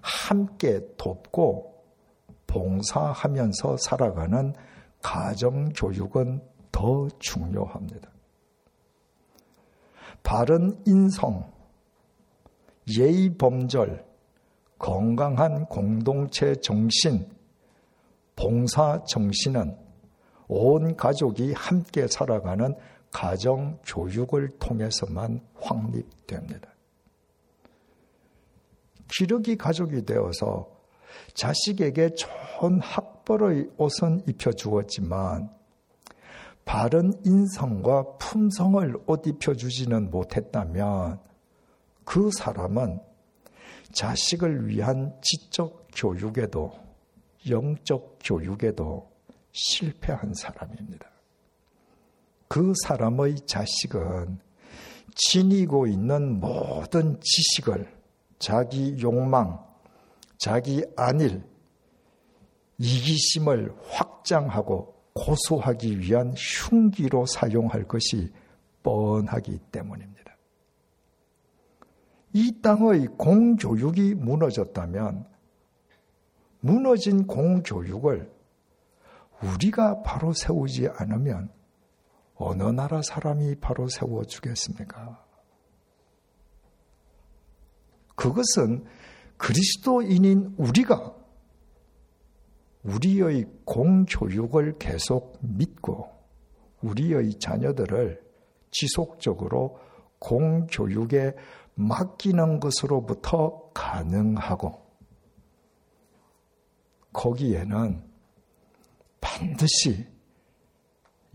함께 0.00 0.80
돕고 0.96 1.74
봉사하면서 2.46 3.76
살아가는 3.76 4.54
가정 5.02 5.68
교육은 5.70 6.40
더 6.72 7.08
중요합니다. 7.18 8.15
바른 10.26 10.76
인성, 10.84 11.48
예의 12.98 13.38
범절, 13.38 14.04
건강한 14.76 15.66
공동체 15.66 16.56
정신, 16.56 17.30
봉사 18.34 19.04
정신은 19.04 19.78
온 20.48 20.96
가족이 20.96 21.52
함께 21.52 22.08
살아가는 22.08 22.74
가정 23.12 23.78
교육을 23.86 24.58
통해서만 24.58 25.46
확립됩니다. 25.60 26.74
기르기 29.06 29.56
가족이 29.56 30.04
되어서 30.04 30.68
자식에게 31.34 32.16
좋은 32.16 32.80
학벌의 32.80 33.70
옷은 33.76 34.22
입혀 34.26 34.50
주었지만 34.50 35.55
바른 36.66 37.12
인성과 37.24 38.18
품성을 38.18 38.96
옷 39.06 39.26
입혀 39.26 39.54
주지는 39.54 40.10
못했다면 40.10 41.20
그 42.04 42.30
사람은 42.36 43.00
자식을 43.92 44.66
위한 44.66 45.16
지적 45.22 45.86
교육에도 45.94 46.72
영적 47.48 48.18
교육에도 48.22 49.08
실패한 49.52 50.34
사람입니다. 50.34 51.06
그 52.48 52.72
사람의 52.84 53.36
자식은 53.46 54.40
지니고 55.14 55.86
있는 55.86 56.40
모든 56.40 57.18
지식을 57.20 57.94
자기 58.40 59.00
욕망, 59.00 59.64
자기 60.36 60.84
안일, 60.96 61.44
이기심을 62.78 63.72
확장하고 63.88 64.95
고소하기 65.16 65.98
위한 65.98 66.34
흉기로 66.36 67.24
사용할 67.26 67.88
것이 67.88 68.32
뻔하기 68.82 69.58
때문입니다. 69.72 70.36
이 72.34 72.60
땅의 72.60 73.08
공교육이 73.16 74.14
무너졌다면 74.14 75.26
무너진 76.60 77.26
공교육을 77.26 78.30
우리가 79.42 80.02
바로 80.02 80.32
세우지 80.34 80.88
않으면 80.88 81.50
어느 82.34 82.62
나라 82.64 83.00
사람이 83.00 83.56
바로 83.56 83.88
세워주겠습니까? 83.88 85.24
그것은 88.14 88.84
그리스도인인 89.38 90.54
우리가 90.58 91.15
우리의 92.86 93.46
공교육을 93.64 94.78
계속 94.78 95.38
믿고 95.40 96.08
우리의 96.82 97.38
자녀들을 97.38 98.22
지속적으로 98.70 99.78
공교육에 100.18 101.34
맡기는 101.74 102.60
것으로부터 102.60 103.70
가능하고 103.74 104.86
거기에는 107.12 108.02
반드시 109.20 110.06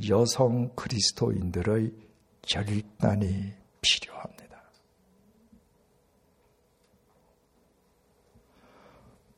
여성 0.10 0.74
그리스도인들의 0.76 1.94
결단이 2.42 3.54
필요합니다. 3.82 4.62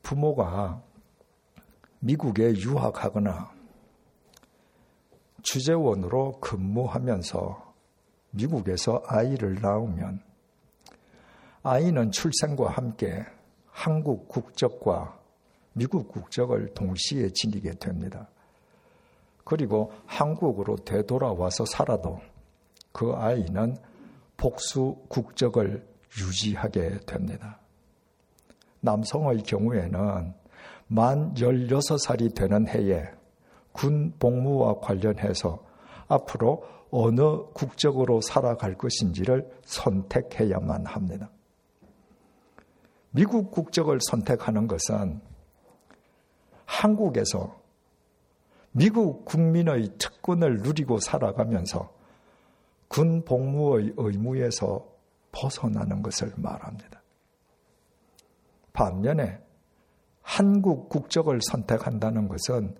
부모가 0.02 0.82
미국에 2.04 2.52
유학하거나 2.52 3.50
주재원으로 5.42 6.32
근무하면서 6.38 7.74
미국에서 8.32 9.02
아이를 9.06 9.58
낳으면 9.62 10.20
아이는 11.62 12.10
출생과 12.10 12.72
함께 12.72 13.24
한국 13.70 14.28
국적과 14.28 15.18
미국 15.72 16.08
국적을 16.08 16.74
동시에 16.74 17.30
지니게 17.30 17.72
됩니다. 17.78 18.28
그리고 19.42 19.90
한국으로 20.04 20.76
되돌아와서 20.76 21.64
살아도 21.64 22.20
그 22.92 23.14
아이는 23.14 23.78
복수 24.36 24.98
국적을 25.08 25.88
유지하게 26.20 27.00
됩니다. 27.06 27.60
남성의 28.80 29.42
경우에는 29.44 30.43
만 30.86 31.34
16살이 31.34 32.34
되는 32.34 32.68
해에 32.68 33.10
군 33.72 34.14
복무와 34.18 34.80
관련해서 34.80 35.64
앞으로 36.08 36.64
어느 36.90 37.22
국적으로 37.54 38.20
살아갈 38.20 38.76
것인지를 38.76 39.50
선택해야만 39.64 40.86
합니다. 40.86 41.28
미국 43.10 43.50
국적을 43.50 43.98
선택하는 44.00 44.68
것은 44.68 45.20
한국에서 46.66 47.60
미국 48.72 49.24
국민의 49.24 49.90
특권을 49.98 50.58
누리고 50.58 50.98
살아가면서 50.98 51.92
군 52.88 53.24
복무의 53.24 53.94
의무에서 53.96 54.86
벗어나는 55.32 56.02
것을 56.02 56.32
말합니다. 56.36 57.02
반면에 58.72 59.40
한국 60.24 60.88
국적을 60.88 61.40
선택한다는 61.42 62.28
것은 62.28 62.74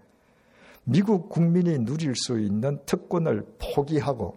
미국 0.83 1.29
국민이 1.29 1.79
누릴 1.79 2.15
수 2.17 2.41
있는 2.41 2.81
특권을 2.87 3.47
포기하고 3.59 4.37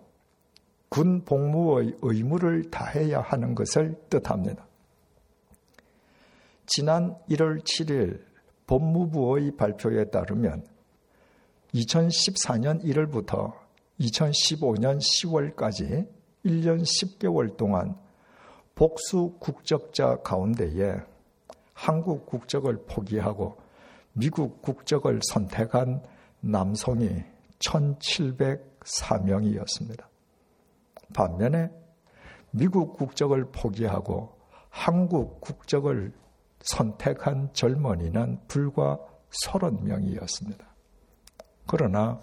군 0.90 1.24
복무의 1.24 1.96
의무를 2.02 2.70
다해야 2.70 3.22
하는 3.22 3.56
것을 3.56 3.96
뜻합니다. 4.10 4.68
지난 6.66 7.18
1월 7.30 7.64
7일 7.64 8.22
법무부의 8.68 9.56
발표에 9.56 10.10
따르면 10.10 10.66
2014년 11.74 12.84
1월부터 12.84 13.54
2015년 14.02 15.00
10월까지 15.00 16.08
1년 16.46 16.82
10개월 16.82 17.56
동안 17.56 17.96
복수 18.76 19.38
국적자 19.40 20.18
가운데에 20.18 20.98
한국 21.78 22.26
국적을 22.26 22.86
포기하고 22.88 23.62
미국 24.14 24.64
국적을 24.64 25.20
선택한 25.32 26.02
남성이 26.40 27.24
1704명이었습니다. 27.60 30.04
반면에 31.14 31.70
미국 32.50 32.98
국적을 32.98 33.52
포기하고 33.52 34.36
한국 34.72 35.40
국적을 35.40 36.12
선택한 36.62 37.54
젊은이는 37.54 38.40
불과 38.48 38.98
30명이었습니다. 39.46 40.66
그러나 41.68 42.20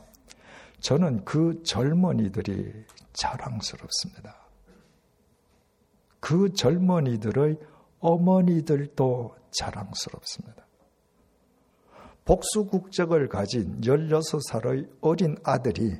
저는 0.80 1.24
그 1.24 1.62
젊은이들이 1.62 2.86
자랑스럽습니다. 3.12 4.34
그 6.18 6.52
젊은이들의 6.54 7.73
어머니들도 8.04 9.34
자랑스럽습니다. 9.50 10.66
복수 12.26 12.66
국적을 12.66 13.28
가진 13.28 13.80
16살의 13.80 14.90
어린 15.00 15.36
아들이 15.42 15.96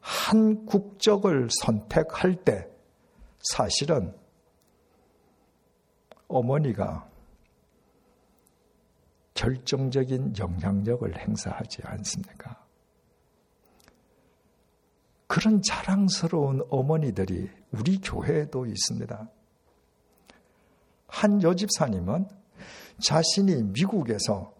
한 0.00 0.64
국적을 0.66 1.48
선택할 1.50 2.44
때 2.44 2.68
사실은 3.40 4.16
어머니가 6.28 7.08
결정적인 9.34 10.34
영향력을 10.38 11.18
행사하지 11.18 11.82
않습니까? 11.84 12.64
그런 15.26 15.60
자랑스러운 15.62 16.64
어머니들이 16.70 17.50
우리 17.72 18.00
교회에도 18.00 18.66
있습니다. 18.66 19.28
한 21.08 21.42
여집사님은 21.42 22.28
자신이 23.00 23.62
미국에서 23.64 24.52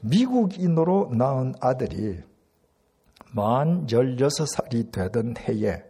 미국인으로 0.00 1.10
낳은 1.14 1.54
아들이 1.60 2.20
만 3.34 3.86
16살이 3.86 4.92
되던 4.92 5.34
해에 5.38 5.82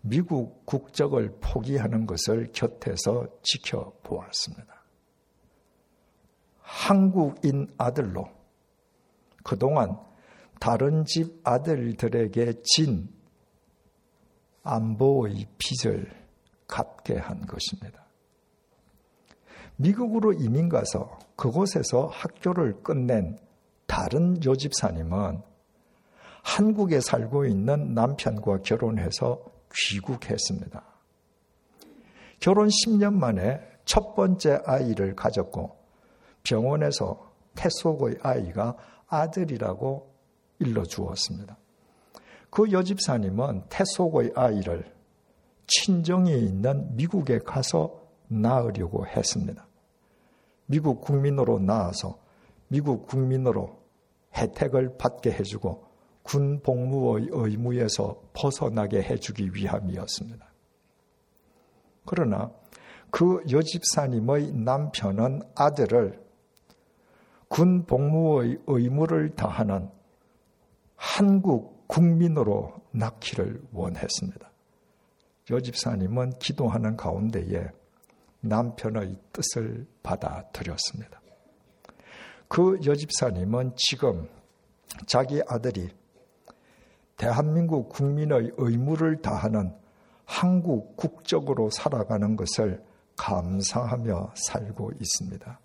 미국 0.00 0.64
국적을 0.66 1.36
포기하는 1.40 2.06
것을 2.06 2.50
곁에서 2.52 3.26
지켜보았습니다. 3.42 4.76
한국인 6.60 7.68
아들로 7.78 8.28
그동안 9.42 9.98
다른 10.60 11.04
집 11.04 11.40
아들들에게 11.44 12.54
진 12.62 13.08
안보의 14.62 15.46
빚을 15.58 16.10
갚게 16.66 17.16
한 17.18 17.46
것입니다. 17.46 18.05
미국으로 19.76 20.32
이민 20.32 20.68
가서 20.68 21.18
그곳에서 21.36 22.06
학교를 22.06 22.82
끝낸 22.82 23.38
다른 23.86 24.42
요집사님은 24.42 25.42
한국에 26.42 27.00
살고 27.00 27.46
있는 27.46 27.94
남편과 27.94 28.58
결혼해서 28.62 29.42
귀국했습니다. 29.74 30.82
결혼 32.40 32.68
10년 32.68 33.14
만에 33.14 33.60
첫 33.84 34.14
번째 34.14 34.60
아이를 34.64 35.14
가졌고 35.14 35.76
병원에서 36.42 37.32
태속의 37.54 38.18
아이가 38.22 38.76
아들이라고 39.08 40.14
일러주었습니다. 40.58 41.56
그 42.50 42.70
여집사님은 42.70 43.64
태속의 43.68 44.32
아이를 44.34 44.92
친정이 45.66 46.38
있는 46.38 46.94
미국에 46.96 47.38
가서 47.40 48.02
낳으려고 48.28 49.06
했습니다. 49.06 49.65
미국 50.66 51.00
국민으로 51.00 51.58
낳아서 51.58 52.18
미국 52.68 53.06
국민으로 53.06 53.80
혜택을 54.34 54.96
받게 54.98 55.32
해주고 55.32 55.86
군 56.22 56.60
복무의 56.60 57.28
의무에서 57.30 58.20
벗어나게 58.32 59.02
해주기 59.02 59.54
위함이었습니다. 59.54 60.44
그러나 62.04 62.50
그 63.10 63.42
여집사님의 63.50 64.52
남편은 64.52 65.42
아들을 65.54 66.20
군 67.48 67.86
복무의 67.86 68.58
의무를 68.66 69.36
다하는 69.36 69.88
한국 70.96 71.86
국민으로 71.86 72.74
낳기를 72.90 73.62
원했습니다. 73.72 74.50
여집사님은 75.50 76.38
기도하는 76.40 76.96
가운데에 76.96 77.70
남편의 78.48 79.16
뜻을 79.32 79.86
받아들였습니다. 80.02 81.20
그 82.48 82.78
여집사님은 82.84 83.72
지금 83.76 84.28
자기 85.06 85.42
아들이 85.48 85.90
대한민국 87.16 87.88
국민의 87.88 88.52
의무를 88.56 89.20
다하는 89.22 89.74
한국 90.24 90.96
국적으로 90.96 91.70
살아가는 91.70 92.36
것을 92.36 92.84
감사하며 93.16 94.34
살고 94.34 94.92
있습니다. 95.00 95.60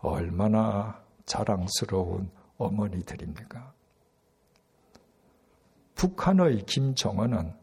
얼마나 0.00 1.02
자랑스러운 1.24 2.30
어머니들입니까? 2.58 3.72
북한의 5.94 6.66
김정은은 6.66 7.54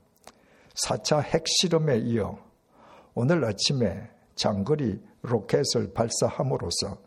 4차 0.73 1.21
핵실험에 1.21 1.97
이어 1.99 2.39
오늘 3.13 3.43
아침에 3.45 4.09
장거리 4.41 4.99
로켓을 5.21 5.93
발사함으로써 5.93 6.97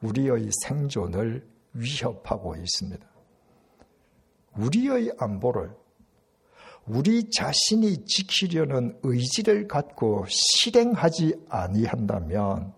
우리의 0.00 0.48
생존을 0.64 1.46
위협하고 1.74 2.56
있습니다. 2.56 3.06
우리의 4.56 5.12
안보를 5.18 5.76
우리 6.86 7.28
자신이 7.28 8.06
지키려는 8.06 8.98
의지를 9.02 9.68
갖고 9.68 10.24
실행하지 10.26 11.34
아니한다면 11.50 12.72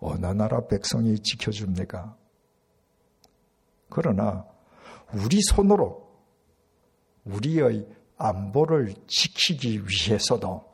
어느 0.00 0.26
나라 0.26 0.66
백성이 0.66 1.16
지켜줍니까? 1.20 2.16
그러나 3.90 4.44
우리 5.14 5.40
손으로 5.42 6.10
우리의 7.24 7.86
안보를 8.16 8.94
지키기 9.06 9.82
위해서도 9.86 10.69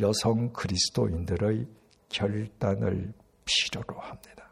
여성 0.00 0.52
그리스도인들의 0.52 1.66
결단을 2.08 3.12
필요로 3.44 4.00
합니다. 4.00 4.50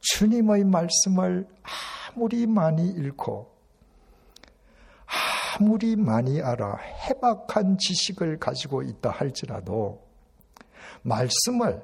주님의 0.00 0.64
말씀을 0.64 1.46
아무리 2.14 2.46
많이 2.46 2.88
읽고 2.88 3.54
아무리 5.58 5.96
많이 5.96 6.40
알아 6.40 6.76
해박한 6.76 7.78
지식을 7.78 8.38
가지고 8.38 8.82
있다 8.82 9.10
할지라도 9.10 10.06
말씀을 11.02 11.82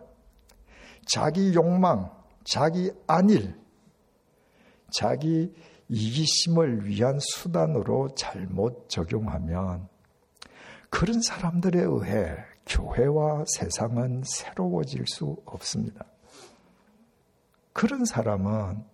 자기 1.07 1.55
욕망, 1.55 2.11
자기 2.45 2.91
안일, 3.07 3.59
자기 4.93 5.53
이기심을 5.89 6.87
위한 6.87 7.19
수단으로 7.21 8.15
잘못 8.15 8.89
적용하면 8.89 9.92
그런 10.93 11.23
사람들에 11.23 11.81
의해 11.81 12.37
교회와 12.67 13.47
세상은 13.47 14.23
새로워질 14.27 15.07
수 15.07 15.39
없습니다. 15.47 16.05
그런 17.73 18.05
사람은 18.05 18.85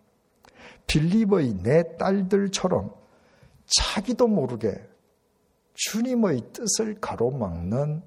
빌립의 0.87 1.55
내 1.65 1.97
딸들처럼 1.97 2.95
자기도 3.67 4.29
모르게 4.29 4.81
주님의 5.75 6.53
뜻을 6.53 7.01
가로막는 7.01 8.03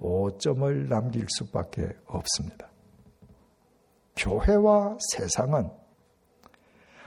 오점을 0.00 0.88
남길 0.88 1.26
수밖에 1.28 1.88
없습니다. 2.06 2.70
교회와 4.16 4.96
세상은 5.12 5.70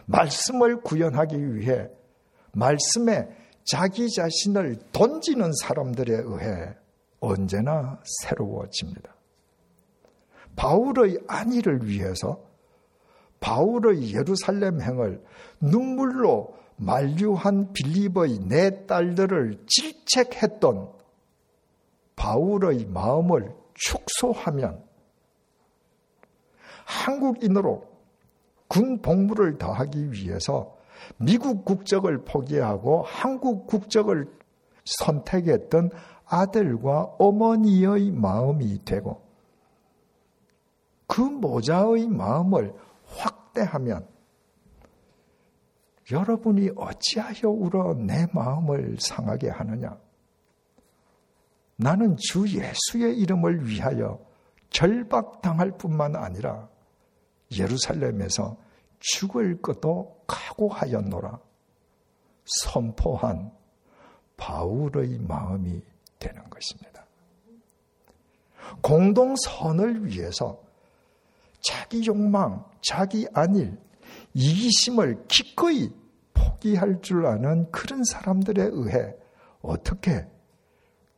말씀을 0.06 0.82
구현하기 0.82 1.56
위해 1.56 1.90
말씀에 2.52 3.30
자기 3.68 4.10
자신을 4.10 4.80
던지는 4.94 5.52
사람들에 5.62 6.14
의해 6.14 6.74
언제나 7.20 8.00
새로워집니다. 8.22 9.14
바울의 10.56 11.20
안위를 11.28 11.88
위해서 11.88 12.42
바울의 13.40 14.14
예루살렘 14.14 14.82
행을 14.82 15.24
눈물로 15.60 16.56
만류한 16.78 17.74
빌립의 17.74 18.40
네 18.48 18.86
딸들을 18.86 19.66
질책했던 19.68 20.92
바울의 22.16 22.86
마음을 22.86 23.54
축소하면 23.74 24.84
한국인으로 26.86 27.86
군 28.68 29.02
복무를 29.02 29.58
다하기 29.58 30.12
위해서 30.12 30.77
미국 31.18 31.66
국적을 31.66 32.24
포기하고 32.24 33.04
한국 33.04 33.68
국적을 33.68 34.28
선택했던 34.86 35.92
아들과 36.26 37.16
어머니의 37.18 38.12
마음이 38.12 38.84
되고 38.86 39.22
그 41.08 41.22
모자의 41.22 42.08
마음을 42.08 42.74
확대하면 43.06 44.08
여러분이 46.12 46.72
어찌하여 46.76 47.50
울어 47.50 47.94
내 47.94 48.28
마음을 48.34 48.98
상하게 49.00 49.50
하느냐? 49.50 49.98
나는 51.76 52.16
주 52.18 52.48
예수의 52.48 53.18
이름을 53.20 53.68
위하여 53.68 54.20
결박당할 54.70 55.72
뿐만 55.78 56.16
아니라 56.16 56.70
예루살렘에서 57.58 58.58
죽을 59.00 59.62
것도 59.62 60.24
각오하였노라. 60.28 61.40
선포한 62.46 63.52
바울의 64.38 65.20
마음이 65.20 65.82
되는 66.20 66.50
것입니다. 66.50 67.06
공동선을 68.82 70.06
위해서 70.08 70.62
자기 71.62 72.06
욕망, 72.06 72.66
자기 72.82 73.28
안일, 73.34 73.78
이기심을 74.34 75.26
기꺼이 75.28 75.90
포기할 76.34 77.02
줄 77.02 77.26
아는 77.26 77.70
그런 77.72 78.04
사람들에 78.04 78.70
의해 78.72 79.14
어떻게 79.62 80.26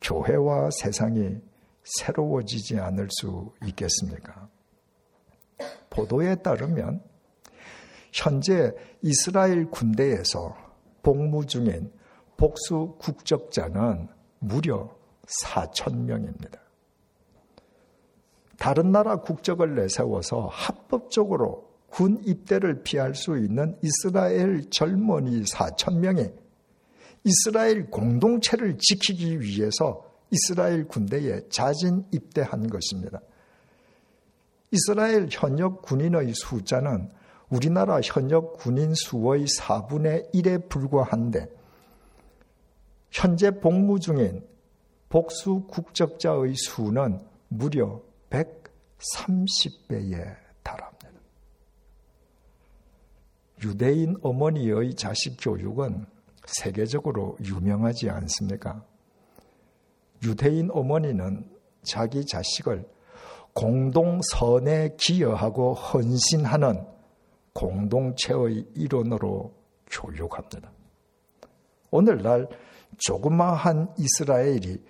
교회와 0.00 0.70
세상이 0.72 1.38
새로워지지 1.84 2.78
않을 2.78 3.08
수 3.10 3.52
있겠습니까? 3.66 4.48
보도에 5.90 6.36
따르면 6.36 7.02
현재 8.12 8.72
이스라엘 9.02 9.70
군대에서 9.70 10.56
복무 11.02 11.46
중인 11.46 11.90
복수 12.36 12.96
국적자는 12.98 14.08
무려 14.38 14.90
4천 15.42 16.04
명입니다. 16.04 16.58
다른 18.58 18.92
나라 18.92 19.16
국적을 19.16 19.74
내세워서 19.74 20.48
합법적으로 20.50 21.70
군 21.88 22.22
입대를 22.24 22.82
피할 22.82 23.14
수 23.14 23.36
있는 23.38 23.76
이스라엘 23.82 24.68
젊은이 24.70 25.44
4천 25.44 25.98
명이 25.98 26.30
이스라엘 27.24 27.90
공동체를 27.90 28.78
지키기 28.78 29.40
위해서 29.40 30.04
이스라엘 30.30 30.86
군대에 30.86 31.40
자진 31.48 32.04
입대한 32.12 32.68
것입니다. 32.68 33.20
이스라엘 34.70 35.28
현역 35.30 35.82
군인의 35.82 36.32
숫자는 36.34 37.10
우리나라 37.50 38.00
현역 38.00 38.58
군인 38.58 38.94
수의 38.94 39.44
4분의 39.44 40.32
1에 40.32 40.68
불과한데 40.68 41.48
현재 43.10 43.50
복무 43.50 43.98
중인 43.98 44.46
복수 45.08 45.64
국적자의 45.68 46.54
수는 46.54 47.20
무려 47.48 48.00
130배에 48.30 50.36
달합니다. 50.62 51.10
유대인 53.64 54.16
어머니의 54.22 54.94
자식 54.94 55.36
교육은 55.40 56.06
세계적으로 56.46 57.36
유명하지 57.44 58.10
않습니까? 58.10 58.84
유대인 60.22 60.70
어머니는 60.70 61.50
자기 61.82 62.24
자식을 62.24 62.88
공동 63.52 64.20
선에 64.22 64.94
기여하고 64.96 65.74
헌신하는 65.74 66.99
공동체의 67.52 68.66
일원으로 68.74 69.52
교육합니다. 69.90 70.70
오늘날 71.90 72.48
조그마한 72.98 73.94
이스라엘이 73.98 74.82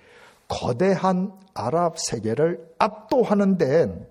거대한 0.48 1.38
아랍 1.54 1.98
세계를 1.98 2.74
압도하는 2.78 3.56
데엔 3.56 4.08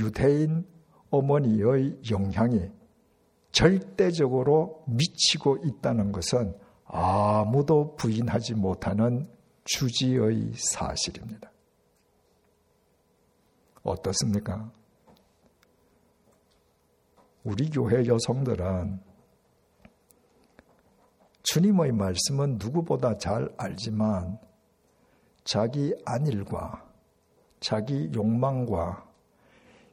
유대인 0.00 0.66
어머니의 1.10 1.98
영향이 2.10 2.70
절대적으로 3.52 4.82
미치고 4.86 5.58
있다는 5.64 6.10
것은 6.12 6.56
아무도 6.86 7.94
부인하지 7.96 8.54
못하는 8.54 9.28
주지의 9.64 10.52
사실입니다. 10.54 11.50
어떻습니까? 13.82 14.70
우리 17.44 17.68
교회 17.70 18.06
여성들은 18.06 19.00
주님의 21.42 21.92
말씀은 21.92 22.58
누구보다 22.58 23.18
잘 23.18 23.52
알지만 23.56 24.38
자기 25.42 25.92
안일과 26.04 26.88
자기 27.58 28.10
욕망과 28.14 29.04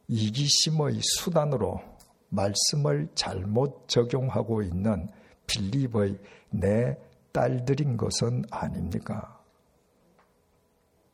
이기심의 0.07 0.99
수단으로 1.01 1.81
말씀을 2.29 3.09
잘못 3.15 3.87
적용하고 3.87 4.61
있는 4.61 5.07
빌립의 5.47 6.19
내 6.51 6.95
딸들인 7.31 7.97
것은 7.97 8.43
아닙니까? 8.51 9.39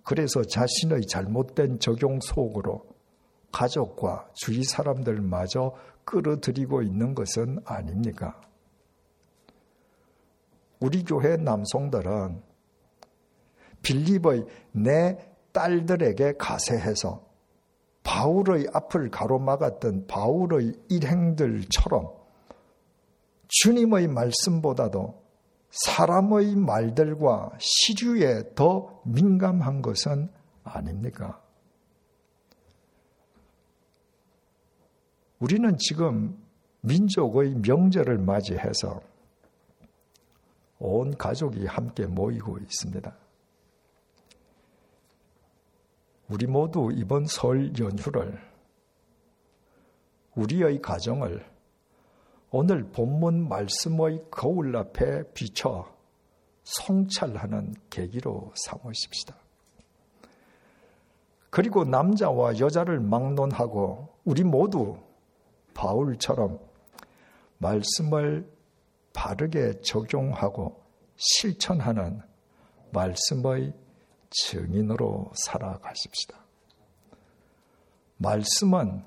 그래서 0.03 0.43
자신의 0.43 1.07
잘못된 1.07 1.79
적용 1.79 2.19
속으로 2.21 2.86
가족과 3.51 4.29
주위 4.33 4.63
사람들마저 4.63 5.73
끌어들이고 6.05 6.81
있는 6.83 7.13
것은 7.13 7.59
아닙니까? 7.65 8.39
우리 10.79 11.03
교회 11.03 11.37
남성들은 11.37 12.41
빌립의 13.81 14.45
내 14.71 15.17
딸들에게 15.51 16.33
가세해서 16.37 17.25
바울의 18.03 18.67
앞을 18.73 19.09
가로막았던 19.09 20.07
바울의 20.07 20.73
일행들처럼 20.89 22.11
주님의 23.47 24.07
말씀보다도 24.07 25.23
사람의 25.69 26.55
말들과 26.55 27.51
시류에 27.57 28.53
더 28.55 29.01
민감한 29.05 29.81
것은 29.81 30.29
아닙니까? 30.63 31.41
우리는 35.39 35.77
지금 35.77 36.38
민족의 36.81 37.55
명절을 37.55 38.19
맞이해서 38.19 39.01
온 40.79 41.17
가족이 41.17 41.65
함께 41.65 42.05
모이고 42.05 42.57
있습니다. 42.59 43.15
우리 46.29 46.47
모두 46.47 46.89
이번 46.93 47.25
설 47.25 47.71
연휴를 47.77 48.39
우리의 50.36 50.81
가정을 50.81 51.45
오늘 52.51 52.83
본문 52.83 53.47
말씀의 53.47 54.25
거울 54.31 54.75
앞에 54.75 55.23
비춰 55.33 55.93
성찰하는 56.63 57.75
계기로 57.89 58.53
삼으십시다. 58.55 59.36
그리고 61.49 61.83
남자와 61.83 62.59
여자를 62.59 62.99
막론하고 62.99 64.09
우리 64.25 64.43
모두 64.43 64.97
바울처럼 65.76 66.59
말씀을 67.59 68.49
바르게 69.13 69.82
적용하고 69.82 70.82
실천하는 71.15 72.21
말씀의 72.91 73.73
증인으로 74.32 75.32
살아가십시다. 75.36 76.38
말씀은 78.17 79.03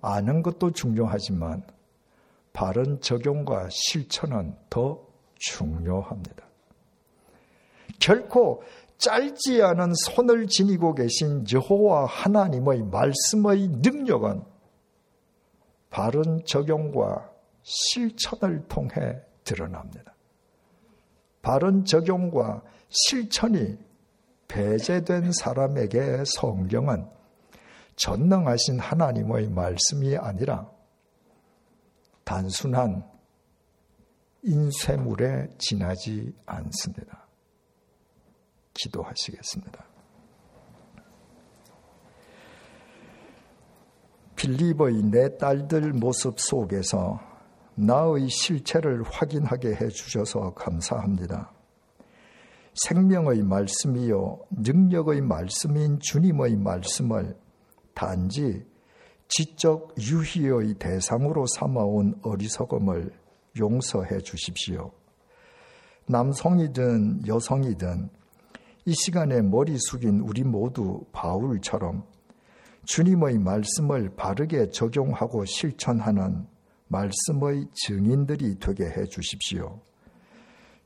아는 0.00 0.42
것도 0.42 0.72
중요하지만 0.72 1.64
바른 2.52 3.00
적용과 3.00 3.68
실천은 3.70 4.54
더 4.68 5.00
중요합니다. 5.36 6.44
결코 7.98 8.62
짧지 8.98 9.62
않은 9.62 9.92
손을 9.94 10.46
지니고 10.46 10.94
계신 10.94 11.44
여호와 11.50 12.06
하나님의 12.06 12.82
말씀의 12.84 13.68
능력은 13.68 14.53
바른 15.94 16.44
적용과 16.44 17.30
실천을 17.62 18.66
통해 18.66 19.22
드러납니다. 19.44 20.12
바른 21.40 21.84
적용과 21.84 22.64
실천이 22.88 23.78
배제된 24.48 25.30
사람에게 25.30 26.24
성경은 26.26 27.08
전능하신 27.94 28.80
하나님의 28.80 29.50
말씀이 29.50 30.16
아니라 30.16 30.68
단순한 32.24 33.08
인쇄물에 34.42 35.46
지나지 35.58 36.34
않습니다. 36.44 37.28
기도하시겠습니다. 38.72 39.93
필립의 44.44 45.04
내 45.04 45.38
딸들 45.38 45.94
모습 45.94 46.38
속에서 46.38 47.18
나의 47.76 48.28
실체를 48.28 49.02
확인하게 49.02 49.74
해 49.74 49.88
주셔서 49.88 50.52
감사합니다. 50.52 51.50
생명의 52.74 53.42
말씀이요, 53.42 54.40
능력의 54.50 55.22
말씀인 55.22 55.98
주님의 55.98 56.56
말씀을 56.56 57.34
단지 57.94 58.66
지적 59.28 59.94
유희의 59.98 60.74
대상으로 60.74 61.46
삼아온 61.46 62.20
어리석음을 62.22 63.12
용서해 63.58 64.18
주십시오. 64.18 64.90
남성이든 66.06 67.26
여성이든 67.26 68.10
이 68.84 68.92
시간에 68.92 69.40
머리 69.40 69.78
숙인 69.78 70.20
우리 70.20 70.44
모두 70.44 71.02
바울처럼 71.12 72.04
주님의 72.84 73.38
말씀을 73.38 74.14
바르게 74.16 74.70
적용하고 74.70 75.44
실천하는 75.44 76.46
말씀의 76.88 77.66
증인들이 77.72 78.58
되게 78.58 78.84
해 78.84 79.04
주십시오. 79.06 79.80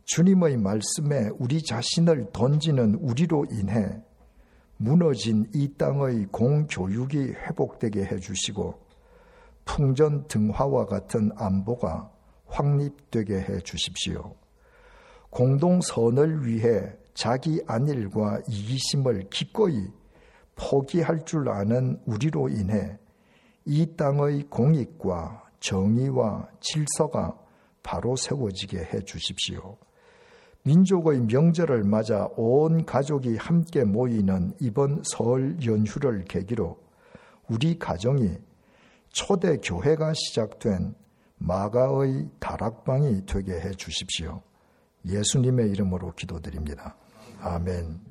주님의 0.04 0.56
말씀에 0.56 1.30
우리 1.38 1.62
자신을 1.62 2.30
던지는 2.32 2.94
우리로 2.94 3.46
인해 3.50 4.02
무너진 4.78 5.44
이 5.54 5.74
땅의 5.76 6.28
공교육이 6.30 7.32
회복되게 7.32 8.04
해 8.04 8.18
주시고 8.18 8.80
풍전 9.64 10.28
등화와 10.28 10.86
같은 10.86 11.30
안보가 11.36 12.10
확립되게 12.46 13.34
해 13.40 13.60
주십시오. 13.60 14.34
공동선을 15.30 16.46
위해 16.46 16.92
자기 17.12 17.60
안일과 17.66 18.40
이기심을 18.48 19.28
기꺼이 19.30 19.88
포기할 20.58 21.24
줄 21.24 21.48
아는 21.48 22.00
우리로 22.04 22.48
인해 22.48 22.98
이 23.64 23.86
땅의 23.96 24.44
공익과 24.50 25.44
정의와 25.60 26.48
질서가 26.60 27.38
바로 27.82 28.16
세워지게 28.16 28.78
해 28.78 29.00
주십시오. 29.00 29.76
민족의 30.64 31.20
명절을 31.22 31.84
맞아 31.84 32.28
온 32.36 32.84
가족이 32.84 33.36
함께 33.36 33.84
모이는 33.84 34.52
이번 34.60 35.02
설 35.04 35.56
연휴를 35.64 36.24
계기로 36.24 36.78
우리 37.48 37.78
가정이 37.78 38.36
초대 39.10 39.56
교회가 39.56 40.12
시작된 40.14 40.94
마가의 41.38 42.28
다락방이 42.40 43.24
되게 43.26 43.52
해 43.52 43.70
주십시오. 43.70 44.42
예수님의 45.06 45.70
이름으로 45.70 46.12
기도드립니다. 46.12 46.96
아멘. 47.40 48.08